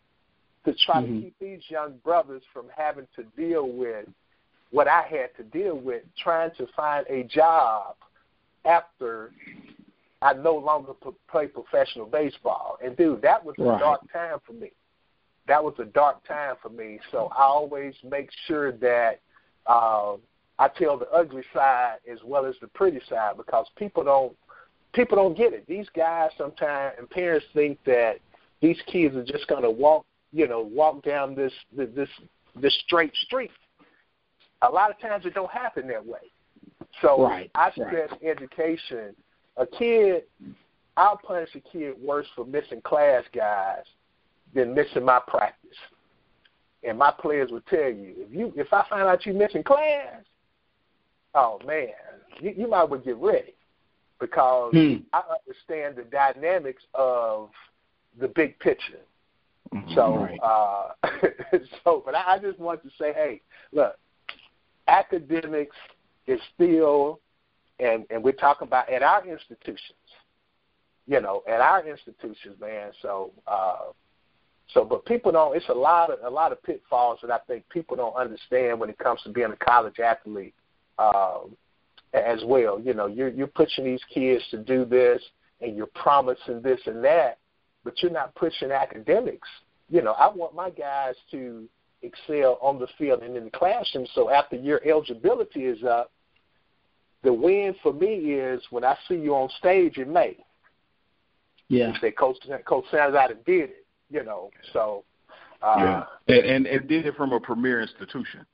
to 0.65 0.73
try 0.85 1.01
mm-hmm. 1.01 1.15
to 1.15 1.21
keep 1.21 1.35
these 1.39 1.61
young 1.69 1.93
brothers 2.03 2.43
from 2.53 2.65
having 2.75 3.07
to 3.15 3.23
deal 3.35 3.67
with 3.67 4.07
what 4.71 4.87
I 4.87 5.01
had 5.01 5.35
to 5.37 5.43
deal 5.43 5.77
with 5.77 6.03
trying 6.17 6.51
to 6.57 6.67
find 6.75 7.05
a 7.07 7.23
job 7.23 7.95
after 8.65 9.31
I 10.21 10.33
no 10.33 10.55
longer 10.55 10.93
p- 10.93 11.09
play 11.29 11.47
professional 11.47 12.05
baseball. 12.05 12.77
And 12.83 12.95
dude, 12.97 13.21
that 13.21 13.43
was 13.43 13.55
a 13.59 13.79
dark 13.79 14.01
time 14.11 14.39
for 14.45 14.53
me. 14.53 14.71
That 15.47 15.63
was 15.63 15.73
a 15.79 15.85
dark 15.85 16.25
time 16.27 16.55
for 16.61 16.69
me. 16.69 16.99
So 17.11 17.31
I 17.35 17.43
always 17.43 17.95
make 18.03 18.29
sure 18.45 18.71
that 18.73 19.21
uh, 19.65 20.15
I 20.59 20.67
tell 20.67 20.97
the 20.97 21.09
ugly 21.09 21.43
side 21.53 21.97
as 22.11 22.19
well 22.23 22.45
as 22.45 22.55
the 22.61 22.67
pretty 22.67 23.01
side 23.09 23.37
because 23.37 23.65
people 23.77 24.03
don't 24.03 24.35
people 24.93 25.15
don't 25.15 25.37
get 25.37 25.53
it. 25.53 25.65
These 25.67 25.87
guys 25.95 26.31
sometimes 26.37 26.95
and 26.97 27.09
parents 27.09 27.45
think 27.53 27.79
that 27.85 28.19
these 28.61 28.77
kids 28.87 29.15
are 29.15 29.23
just 29.23 29.47
going 29.47 29.63
to 29.63 29.71
walk, 29.71 30.05
you 30.33 30.47
know, 30.47 30.61
walk 30.61 31.03
down 31.03 31.33
this 31.33 31.53
this 31.75 32.09
this 32.55 32.77
straight 32.85 33.15
street. 33.15 33.51
A 34.61 34.69
lot 34.69 34.89
of 34.91 34.99
times 34.99 35.25
it 35.25 35.33
don't 35.33 35.51
happen 35.51 35.87
that 35.87 36.05
way. 36.05 36.19
So 37.01 37.23
right, 37.23 37.49
I 37.55 37.71
stress 37.71 38.11
right. 38.11 38.23
education. 38.23 39.15
A 39.57 39.65
kid, 39.65 40.23
I'll 40.97 41.17
punish 41.17 41.49
a 41.55 41.59
kid 41.59 41.93
worse 42.01 42.27
for 42.35 42.45
missing 42.45 42.81
class, 42.81 43.23
guys, 43.33 43.83
than 44.53 44.73
missing 44.73 45.05
my 45.05 45.19
practice. 45.27 45.77
And 46.83 46.97
my 46.97 47.11
players 47.11 47.51
will 47.51 47.61
tell 47.61 47.89
you 47.89 48.13
if 48.17 48.33
you 48.33 48.53
if 48.55 48.71
I 48.71 48.85
find 48.89 49.03
out 49.03 49.25
you 49.25 49.33
missing 49.33 49.63
class, 49.63 50.23
oh 51.35 51.59
man, 51.65 51.89
you, 52.39 52.53
you 52.57 52.67
might 52.69 52.85
well 52.85 52.99
get 52.99 53.17
ready 53.17 53.53
because 54.19 54.71
hmm. 54.73 54.95
I 55.13 55.21
understand 55.47 55.95
the 55.95 56.09
dynamics 56.09 56.83
of 56.93 57.49
the 58.19 58.27
big 58.27 58.57
picture. 58.59 58.99
Mm-hmm. 59.73 59.93
So, 59.93 60.17
right. 60.17 60.39
uh, 60.41 61.57
so, 61.83 62.01
but 62.05 62.15
I, 62.15 62.35
I 62.35 62.39
just 62.39 62.59
want 62.59 62.81
to 62.83 62.89
say, 62.99 63.13
hey, 63.13 63.41
look, 63.71 63.97
academics 64.89 65.75
is 66.27 66.39
still, 66.55 67.19
and 67.79 68.05
and 68.09 68.23
we're 68.23 68.31
talking 68.31 68.67
about 68.67 68.89
at 68.89 69.03
our 69.03 69.25
institutions, 69.25 69.97
you 71.07 71.21
know, 71.21 71.43
at 71.47 71.61
our 71.61 71.85
institutions, 71.87 72.59
man. 72.59 72.91
So, 73.01 73.31
uh, 73.47 73.91
so, 74.73 74.85
but 74.85 75.05
people 75.05 75.31
don't. 75.31 75.55
It's 75.55 75.69
a 75.69 75.73
lot 75.73 76.11
of 76.11 76.19
a 76.23 76.29
lot 76.29 76.51
of 76.51 76.61
pitfalls 76.63 77.19
that 77.21 77.31
I 77.31 77.39
think 77.47 77.67
people 77.69 77.95
don't 77.95 78.15
understand 78.15 78.79
when 78.79 78.89
it 78.89 78.97
comes 78.97 79.21
to 79.23 79.29
being 79.29 79.51
a 79.51 79.65
college 79.65 79.99
athlete. 79.99 80.53
Um, 80.97 81.55
as 82.13 82.41
well. 82.45 82.79
You 82.79 82.93
know, 82.93 83.07
you're 83.07 83.29
you're 83.29 83.47
pushing 83.47 83.85
these 83.85 84.03
kids 84.13 84.43
to 84.51 84.57
do 84.57 84.85
this 84.85 85.21
and 85.61 85.75
you're 85.75 85.87
promising 85.87 86.61
this 86.61 86.79
and 86.85 87.03
that, 87.03 87.37
but 87.83 88.01
you're 88.01 88.11
not 88.11 88.35
pushing 88.35 88.71
academics. 88.71 89.47
You 89.89 90.01
know, 90.01 90.13
I 90.13 90.27
want 90.27 90.55
my 90.55 90.69
guys 90.69 91.15
to 91.31 91.67
excel 92.01 92.57
on 92.61 92.79
the 92.79 92.87
field 92.97 93.21
and 93.23 93.35
in 93.35 93.45
the 93.45 93.51
classroom. 93.51 94.07
So 94.13 94.29
after 94.29 94.55
your 94.55 94.81
eligibility 94.87 95.65
is 95.65 95.83
up, 95.83 96.11
the 97.23 97.33
win 97.33 97.75
for 97.83 97.93
me 97.93 98.33
is 98.33 98.61
when 98.69 98.83
I 98.83 98.95
see 99.07 99.15
you 99.15 99.35
on 99.35 99.49
stage 99.57 99.97
in 99.97 100.11
May. 100.11 100.37
Yeah. 101.67 101.89
You 101.89 101.93
say 102.01 102.11
Coach 102.11 102.37
Coach 102.65 102.85
Sanders 102.89 103.15
out 103.15 103.31
and 103.31 103.43
did 103.45 103.69
it. 103.69 103.85
You 104.09 104.23
know, 104.23 104.49
so 104.73 105.03
uh, 105.61 105.75
yeah, 105.77 106.35
and, 106.35 106.45
and 106.45 106.67
and 106.67 106.87
did 106.87 107.05
it 107.05 107.15
from 107.15 107.31
a 107.31 107.39
premier 107.39 107.79
institution. 107.81 108.45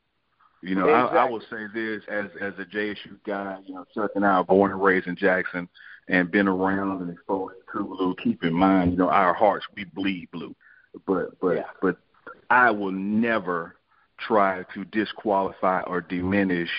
You 0.61 0.75
know, 0.75 0.85
exactly. 0.89 1.19
I, 1.19 1.25
I 1.25 1.29
will 1.29 1.41
say 1.41 1.65
this 1.73 2.01
as 2.09 2.25
as 2.41 2.53
a 2.59 2.65
JSU 2.65 3.17
guy. 3.25 3.59
You 3.65 3.75
know, 3.75 3.85
Chuck 3.93 4.11
and 4.15 4.25
I 4.25 4.31
are 4.31 4.43
born 4.43 4.71
and 4.71 4.83
raised 4.83 5.07
in 5.07 5.15
Jackson, 5.15 5.69
and 6.09 6.29
been 6.29 6.47
around 6.47 7.01
and 7.01 7.11
exposed 7.11 7.55
to 7.73 7.83
blue. 7.83 8.15
Keep 8.21 8.43
in 8.43 8.53
mind, 8.53 8.91
you 8.91 8.97
know, 8.97 9.09
our 9.09 9.33
hearts 9.33 9.65
we 9.75 9.85
bleed 9.85 10.29
blue, 10.31 10.55
but 11.07 11.39
but 11.39 11.57
yeah. 11.57 11.63
but 11.81 11.97
I 12.49 12.71
will 12.71 12.91
never 12.91 13.75
try 14.19 14.63
to 14.73 14.85
disqualify 14.85 15.81
or 15.81 16.01
diminish 16.01 16.69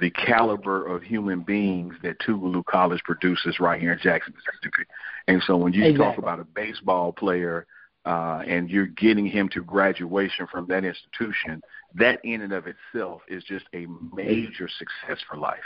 the 0.00 0.10
caliber 0.10 0.84
of 0.84 1.02
human 1.02 1.42
beings 1.42 1.94
that 2.02 2.18
Tougaloo 2.18 2.64
College 2.64 3.00
produces 3.04 3.60
right 3.60 3.80
here 3.80 3.92
in 3.92 3.98
Jackson, 4.00 4.34
Mississippi. 4.34 4.88
And 5.28 5.40
so 5.46 5.56
when 5.56 5.72
you 5.72 5.84
exactly. 5.84 6.04
talk 6.04 6.18
about 6.18 6.40
a 6.40 6.44
baseball 6.44 7.12
player 7.12 7.66
uh, 8.04 8.42
and 8.46 8.68
you're 8.68 8.86
getting 8.86 9.26
him 9.26 9.48
to 9.50 9.62
graduation 9.62 10.48
from 10.48 10.66
that 10.66 10.84
institution, 10.84 11.62
that 11.94 12.20
in 12.24 12.42
and 12.42 12.52
of 12.52 12.64
itself 12.66 13.22
is 13.28 13.44
just 13.44 13.64
a 13.74 13.86
major 14.12 14.68
success 14.68 15.22
for 15.30 15.36
life. 15.36 15.58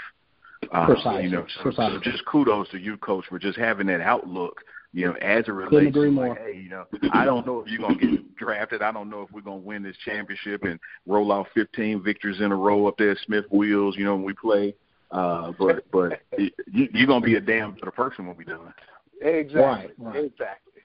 Uh, 0.71 0.87
Precisely. 0.87 1.25
You 1.25 1.31
know, 1.31 1.47
so, 1.57 1.62
Precisely. 1.62 1.99
so 2.05 2.11
just 2.11 2.25
kudos 2.27 2.69
to 2.71 2.79
you, 2.79 2.99
Coach, 2.99 3.25
for 3.29 3.38
just 3.38 3.59
having 3.59 3.87
that 3.87 4.01
outlook. 4.01 4.61
You 4.96 5.09
know, 5.09 5.12
as 5.20 5.44
it 5.46 5.50
relates 5.50 5.92
Couldn't 5.92 5.92
to 5.92 6.11
more. 6.11 6.28
like, 6.30 6.38
hey, 6.38 6.56
you 6.56 6.70
know, 6.70 6.87
I 7.12 7.26
don't 7.26 7.46
know 7.46 7.61
if 7.61 7.70
you're 7.70 7.82
gonna 7.82 7.96
get 7.96 8.35
drafted. 8.37 8.80
I 8.80 8.90
don't 8.90 9.11
know 9.11 9.20
if 9.20 9.30
we're 9.30 9.42
gonna 9.42 9.59
win 9.59 9.82
this 9.82 9.96
championship 10.06 10.64
and 10.64 10.80
roll 11.05 11.32
out 11.32 11.49
15 11.53 12.03
victories 12.03 12.40
in 12.40 12.51
a 12.51 12.57
row 12.57 12.86
up 12.86 12.97
there 12.97 13.11
at 13.11 13.18
Smith-Wills. 13.26 13.94
You 13.99 14.07
know, 14.07 14.14
when 14.14 14.24
we 14.24 14.32
play. 14.32 14.74
Uh, 15.11 15.53
but 15.59 15.84
but 15.92 16.22
it, 16.32 16.55
you, 16.72 16.88
you're 16.94 17.07
gonna 17.07 17.20
be 17.20 17.34
a 17.34 17.40
damn 17.42 17.74
better 17.74 17.90
person 17.90 18.26
when 18.26 18.38
we 18.38 18.44
done. 18.47 18.72
Exactly. 19.20 19.61
Right, 19.61 19.90
right. 19.99 20.24
Exactly. 20.24 20.82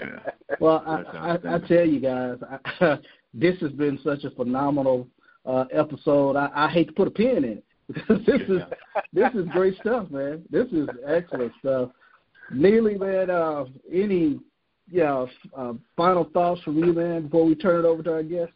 Yeah. 0.00 0.56
Well, 0.58 0.82
I, 0.84 1.36
I, 1.46 1.54
I 1.54 1.58
tell 1.68 1.86
you 1.86 2.00
guys, 2.00 2.38
I, 2.80 2.98
this 3.32 3.60
has 3.60 3.70
been 3.70 4.00
such 4.02 4.24
a 4.24 4.30
phenomenal 4.30 5.06
uh, 5.44 5.66
episode. 5.72 6.34
I, 6.34 6.50
I 6.52 6.68
hate 6.68 6.88
to 6.88 6.92
put 6.94 7.06
a 7.06 7.12
pin 7.12 7.36
in 7.36 7.44
it 7.44 7.64
because 7.86 8.18
this 8.26 8.42
is 8.48 8.62
this 9.12 9.32
is 9.34 9.46
great 9.52 9.76
stuff, 9.78 10.10
man. 10.10 10.42
This 10.50 10.66
is 10.72 10.88
excellent 11.06 11.52
stuff. 11.60 11.90
Neely, 12.50 12.96
man, 12.96 13.30
uh, 13.30 13.64
any 13.92 14.40
yeah 14.90 15.26
uh, 15.56 15.72
final 15.96 16.24
thoughts 16.32 16.60
from 16.62 16.78
you, 16.78 16.92
man, 16.92 17.22
before 17.24 17.44
we 17.44 17.54
turn 17.54 17.84
it 17.84 17.88
over 17.88 18.02
to 18.02 18.12
our 18.12 18.22
guest? 18.22 18.52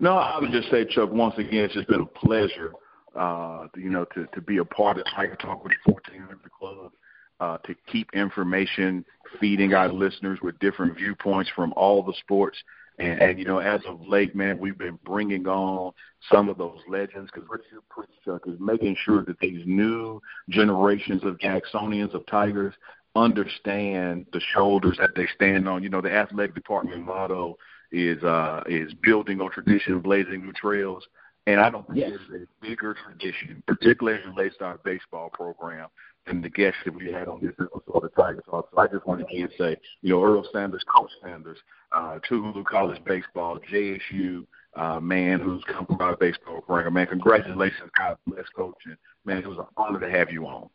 No, 0.00 0.12
I 0.12 0.38
would 0.40 0.50
just 0.50 0.70
say, 0.70 0.84
Chuck, 0.84 1.10
once 1.12 1.34
again, 1.36 1.64
it's 1.64 1.74
just 1.74 1.88
been 1.88 2.00
a 2.00 2.06
pleasure, 2.06 2.72
uh, 3.18 3.66
you 3.76 3.90
know, 3.90 4.04
to, 4.14 4.26
to 4.34 4.40
be 4.40 4.58
a 4.58 4.64
part 4.64 4.98
of 4.98 5.04
Tiger 5.14 5.36
Talk 5.36 5.62
with 5.62 5.72
the 5.86 5.92
1400 5.92 6.38
Club, 6.52 6.92
uh, 7.40 7.58
to 7.58 7.74
keep 7.90 8.08
information 8.14 9.04
feeding 9.40 9.74
our 9.74 9.92
listeners 9.92 10.38
with 10.42 10.58
different 10.58 10.96
viewpoints 10.96 11.50
from 11.54 11.72
all 11.76 12.02
the 12.02 12.14
sports. 12.20 12.56
And, 12.98 13.20
and 13.20 13.38
you 13.38 13.44
know, 13.44 13.58
as 13.58 13.80
of 13.86 14.06
late, 14.06 14.34
man, 14.36 14.58
we've 14.58 14.78
been 14.78 14.98
bringing 15.04 15.46
on 15.46 15.92
some 16.30 16.48
of 16.48 16.58
those 16.58 16.78
legends 16.88 17.30
because 17.32 17.48
Richard 17.48 17.82
Prichuk 17.90 18.52
is 18.52 18.60
making 18.60 18.96
sure 19.04 19.24
that 19.24 19.38
these 19.40 19.62
new 19.66 20.20
generations 20.48 21.24
of 21.24 21.38
Jacksonians 21.38 22.14
of 22.14 22.24
Tigers 22.26 22.74
understand 23.16 24.26
the 24.32 24.40
shoulders 24.52 24.96
that 25.00 25.14
they 25.14 25.26
stand 25.34 25.68
on. 25.68 25.82
You 25.82 25.88
know, 25.88 26.00
the 26.00 26.12
athletic 26.12 26.54
department 26.54 27.04
motto 27.04 27.56
is 27.92 28.22
uh, 28.22 28.62
is 28.66 28.92
building 29.02 29.40
on 29.40 29.50
tradition, 29.50 30.00
blazing 30.00 30.44
new 30.44 30.52
trails. 30.52 31.04
And 31.46 31.60
I 31.60 31.68
don't 31.68 31.86
think 31.86 31.98
yes. 31.98 32.12
there's 32.28 32.42
a 32.42 32.66
bigger 32.66 32.94
tradition, 33.04 33.62
particularly 33.66 34.18
as 34.18 34.24
it 34.24 34.28
relates 34.30 34.56
to 34.58 34.64
our 34.64 34.78
baseball 34.82 35.28
program, 35.30 35.88
than 36.26 36.40
the 36.40 36.48
guests 36.48 36.78
that 36.84 36.94
we 36.94 37.12
had 37.12 37.28
on 37.28 37.40
this 37.40 37.52
episode 37.60 38.04
of 38.04 38.14
Tiger 38.14 38.42
Talk. 38.48 38.68
So 38.72 38.78
I 38.78 38.86
just 38.86 39.06
want 39.06 39.20
to 39.20 39.48
say, 39.58 39.76
you 40.02 40.10
know, 40.10 40.22
Earl 40.22 40.46
Sanders, 40.52 40.84
Coach 40.94 41.10
Sanders, 41.22 41.58
uh, 41.92 42.18
Tougaloo 42.28 42.64
College 42.64 43.02
Baseball, 43.04 43.58
JSU, 43.70 44.46
uh, 44.76 45.00
man 45.00 45.40
who's 45.40 45.62
come 45.64 45.86
from 45.86 46.00
our 46.00 46.16
baseball 46.16 46.60
program. 46.62 46.94
Man, 46.94 47.06
congratulations, 47.06 47.90
God 47.96 48.16
bless, 48.26 48.48
Coach. 48.56 48.74
And, 48.86 48.96
man, 49.24 49.38
it 49.38 49.46
was 49.46 49.58
an 49.58 49.66
honor 49.76 50.00
to 50.00 50.10
have 50.10 50.30
you 50.30 50.46
on. 50.46 50.68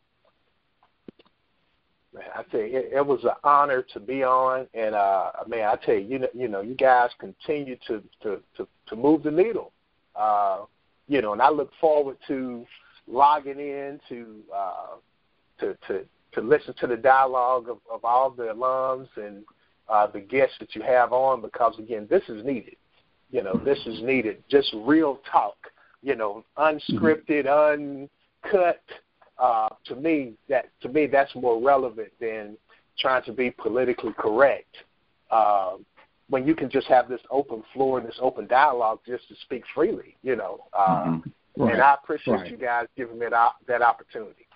Man, 2.14 2.24
I 2.34 2.42
tell 2.50 2.60
you, 2.60 2.78
it, 2.78 2.90
it 2.94 3.06
was 3.06 3.22
an 3.24 3.30
honor 3.44 3.84
to 3.92 4.00
be 4.00 4.24
on, 4.24 4.66
and 4.74 4.94
uh, 4.94 5.30
man, 5.46 5.68
I 5.68 5.76
tell 5.84 5.94
you, 5.94 6.06
you 6.08 6.18
know, 6.18 6.28
you 6.34 6.48
know, 6.48 6.60
you 6.60 6.74
guys 6.74 7.10
continue 7.20 7.76
to 7.86 8.02
to 8.22 8.40
to, 8.56 8.66
to 8.86 8.96
move 8.96 9.22
the 9.22 9.30
needle, 9.30 9.72
uh, 10.16 10.64
you 11.06 11.22
know, 11.22 11.32
and 11.32 11.42
I 11.42 11.50
look 11.50 11.70
forward 11.80 12.16
to 12.26 12.66
logging 13.06 13.60
in 13.60 14.00
to 14.08 14.40
uh, 14.54 14.96
to 15.60 15.76
to 15.88 16.04
to 16.32 16.40
listen 16.40 16.74
to 16.80 16.86
the 16.86 16.96
dialogue 16.96 17.68
of, 17.68 17.78
of 17.92 18.04
all 18.04 18.30
the 18.30 18.44
alums 18.44 19.08
and 19.16 19.44
uh, 19.88 20.06
the 20.06 20.20
guests 20.20 20.54
that 20.60 20.74
you 20.76 20.82
have 20.82 21.12
on, 21.12 21.40
because 21.40 21.76
again, 21.78 22.06
this 22.08 22.22
is 22.28 22.44
needed. 22.44 22.76
You 23.30 23.42
know, 23.42 23.60
this 23.64 23.78
is 23.86 24.00
needed. 24.02 24.42
Just 24.48 24.72
real 24.74 25.20
talk. 25.30 25.56
You 26.02 26.16
know, 26.16 26.44
unscripted, 26.56 27.46
uncut 27.46 28.82
uh, 29.38 29.68
to 29.86 29.96
me 29.96 30.34
that 30.48 30.66
to 30.82 30.88
me 30.88 31.06
that's 31.06 31.34
more 31.34 31.60
relevant 31.60 32.10
than 32.20 32.56
trying 32.98 33.24
to 33.24 33.32
be 33.32 33.50
politically 33.50 34.12
correct. 34.18 34.76
Uh, 35.30 35.76
when 36.28 36.46
you 36.46 36.54
can 36.54 36.70
just 36.70 36.86
have 36.86 37.08
this 37.08 37.20
open 37.30 37.62
floor 37.74 37.98
and 37.98 38.06
this 38.06 38.18
open 38.20 38.46
dialogue 38.46 39.00
just 39.04 39.26
to 39.28 39.34
speak 39.42 39.64
freely, 39.74 40.16
you 40.22 40.36
know. 40.36 40.64
Uh, 40.72 41.04
mm-hmm. 41.04 41.62
right. 41.62 41.74
And 41.74 41.82
I 41.82 41.94
appreciate 41.94 42.34
right. 42.34 42.50
you 42.50 42.56
guys 42.56 42.86
giving 42.96 43.18
me 43.18 43.26
that, 43.28 43.52
that 43.66 43.82
opportunity. 43.82 44.46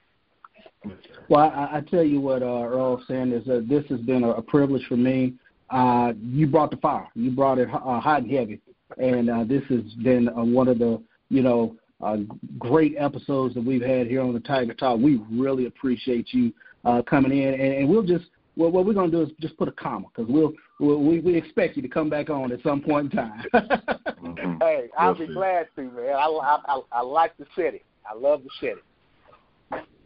Well, 1.29 1.41
I, 1.41 1.79
I 1.79 1.81
tell 1.81 2.03
you 2.03 2.21
what, 2.21 2.43
uh, 2.43 2.47
Earl 2.47 3.03
Sanders, 3.07 3.49
uh, 3.49 3.61
this 3.69 3.85
has 3.89 4.01
been 4.01 4.25
a, 4.25 4.31
a 4.31 4.43
privilege 4.43 4.85
for 4.87 4.97
me. 4.97 5.35
Uh, 5.71 6.13
you 6.23 6.47
brought 6.47 6.71
the 6.71 6.77
fire. 6.77 7.09
You 7.15 7.31
brought 7.31 7.59
it 7.59 7.69
uh, 7.73 8.01
hot 8.01 8.23
and 8.23 8.31
heavy, 8.31 8.61
and 8.99 9.31
uh, 9.31 9.45
this 9.45 9.63
has 9.71 9.83
been 10.03 10.29
uh, 10.29 10.45
one 10.45 10.69
of 10.69 10.79
the 10.79 11.03
you 11.31 11.43
know 11.43 11.75
uh, 12.03 12.19
great 12.59 12.95
episodes 12.99 13.55
that 13.55 13.65
we've 13.65 13.83
had 13.83 14.07
here 14.07 14.21
on 14.21 14.35
the 14.35 14.41
Tiger 14.41 14.75
Talk. 14.75 15.01
We 15.01 15.23
really 15.31 15.67
appreciate 15.67 16.33
you 16.33 16.53
uh, 16.85 17.03
coming 17.03 17.37
in, 17.37 17.55
and, 17.55 17.75
and 17.75 17.89
we'll 17.89 18.03
just 18.03 18.27
well, 18.57 18.71
what 18.71 18.87
we're 18.87 18.95
going 18.95 19.11
to 19.11 19.17
do 19.17 19.23
is 19.23 19.31
just 19.41 19.57
put 19.57 19.69
a 19.69 19.73
comma 19.73 20.07
because 20.15 20.31
we'll, 20.31 20.53
we'll 20.79 21.03
we 21.03 21.21
we 21.21 21.37
expect 21.37 21.77
you 21.77 21.83
to 21.83 21.89
come 21.89 22.09
back 22.09 22.31
on 22.31 22.53
at 22.53 22.63
some 22.63 22.81
point 22.81 23.13
in 23.13 23.19
time. 23.19 23.45
mm-hmm. 23.55 24.55
Hey, 24.61 24.89
I'll 24.97 25.09
we'll 25.09 25.21
be 25.21 25.27
see. 25.27 25.33
glad 25.33 25.69
to, 25.77 25.83
man. 25.83 26.15
I, 26.15 26.27
I 26.27 26.59
I 26.67 26.81
I 26.93 27.03
like 27.03 27.37
the 27.37 27.47
city. 27.57 27.83
I 28.09 28.17
love 28.17 28.43
the 28.45 28.51
city. 28.61 28.81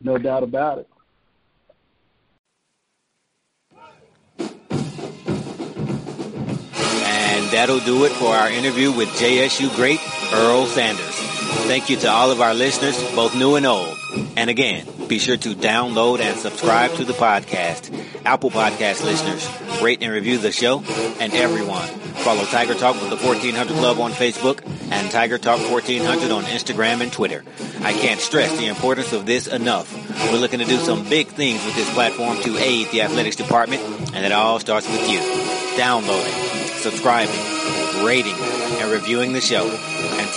No 0.00 0.18
doubt 0.18 0.42
about 0.42 0.78
it. 0.78 0.88
And 7.04 7.50
that'll 7.50 7.80
do 7.80 8.04
it 8.04 8.12
for 8.12 8.34
our 8.34 8.50
interview 8.50 8.92
with 8.92 9.08
JSU 9.10 9.74
great 9.74 10.00
Earl 10.32 10.66
Sanders. 10.66 11.16
Thank 11.66 11.90
you 11.90 11.96
to 11.98 12.08
all 12.08 12.30
of 12.30 12.40
our 12.40 12.54
listeners, 12.54 12.96
both 13.14 13.34
new 13.34 13.56
and 13.56 13.66
old. 13.66 13.97
And 14.36 14.50
again, 14.50 14.86
be 15.08 15.18
sure 15.18 15.36
to 15.36 15.54
download 15.54 16.20
and 16.20 16.38
subscribe 16.38 16.92
to 16.94 17.04
the 17.04 17.12
podcast. 17.12 17.92
Apple 18.24 18.50
Podcast 18.50 19.02
listeners, 19.04 19.48
rate 19.82 20.02
and 20.02 20.12
review 20.12 20.38
the 20.38 20.52
show, 20.52 20.82
and 21.20 21.32
everyone. 21.34 21.86
Follow 22.18 22.44
Tiger 22.44 22.74
Talk 22.74 22.94
with 23.00 23.10
the 23.10 23.16
1400 23.16 23.76
Club 23.76 23.98
on 23.98 24.12
Facebook 24.12 24.60
and 24.90 25.10
Tiger 25.10 25.38
Talk 25.38 25.60
1400 25.70 26.30
on 26.30 26.44
Instagram 26.44 27.00
and 27.00 27.12
Twitter. 27.12 27.44
I 27.82 27.92
can't 27.92 28.20
stress 28.20 28.56
the 28.58 28.66
importance 28.66 29.12
of 29.12 29.24
this 29.24 29.46
enough. 29.46 29.92
We're 30.30 30.38
looking 30.38 30.58
to 30.58 30.64
do 30.64 30.78
some 30.78 31.08
big 31.08 31.28
things 31.28 31.64
with 31.64 31.74
this 31.74 31.92
platform 31.94 32.38
to 32.42 32.56
aid 32.58 32.88
the 32.90 33.02
athletics 33.02 33.36
department, 33.36 33.82
and 34.14 34.24
it 34.24 34.32
all 34.32 34.58
starts 34.58 34.88
with 34.88 35.08
you. 35.08 35.20
Downloading, 35.76 36.32
subscribing, 36.80 38.04
rating, 38.04 38.34
and 38.34 38.90
reviewing 38.90 39.32
the 39.32 39.40
show. 39.40 39.66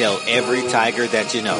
Tell 0.01 0.19
every 0.27 0.63
Tiger 0.63 1.05
that 1.05 1.35
you 1.35 1.43
know. 1.43 1.59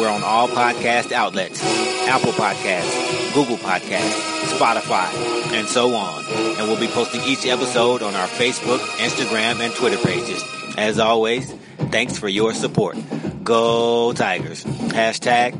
We're 0.00 0.08
on 0.08 0.22
all 0.22 0.46
podcast 0.46 1.10
outlets. 1.10 1.60
Apple 2.06 2.30
Podcasts, 2.30 3.34
Google 3.34 3.56
Podcasts, 3.56 4.56
Spotify, 4.56 5.12
and 5.52 5.66
so 5.66 5.92
on. 5.92 6.24
And 6.26 6.68
we'll 6.68 6.78
be 6.78 6.86
posting 6.86 7.22
each 7.22 7.44
episode 7.44 8.04
on 8.04 8.14
our 8.14 8.28
Facebook, 8.28 8.78
Instagram, 8.98 9.58
and 9.58 9.74
Twitter 9.74 9.96
pages. 9.96 10.44
As 10.78 11.00
always, 11.00 11.52
thanks 11.90 12.16
for 12.16 12.28
your 12.28 12.54
support. 12.54 12.96
Go 13.42 14.12
Tigers. 14.12 14.62
Hashtag 14.62 15.58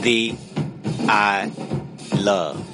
the 0.00 0.36
I 1.08 1.50
love. 2.14 2.73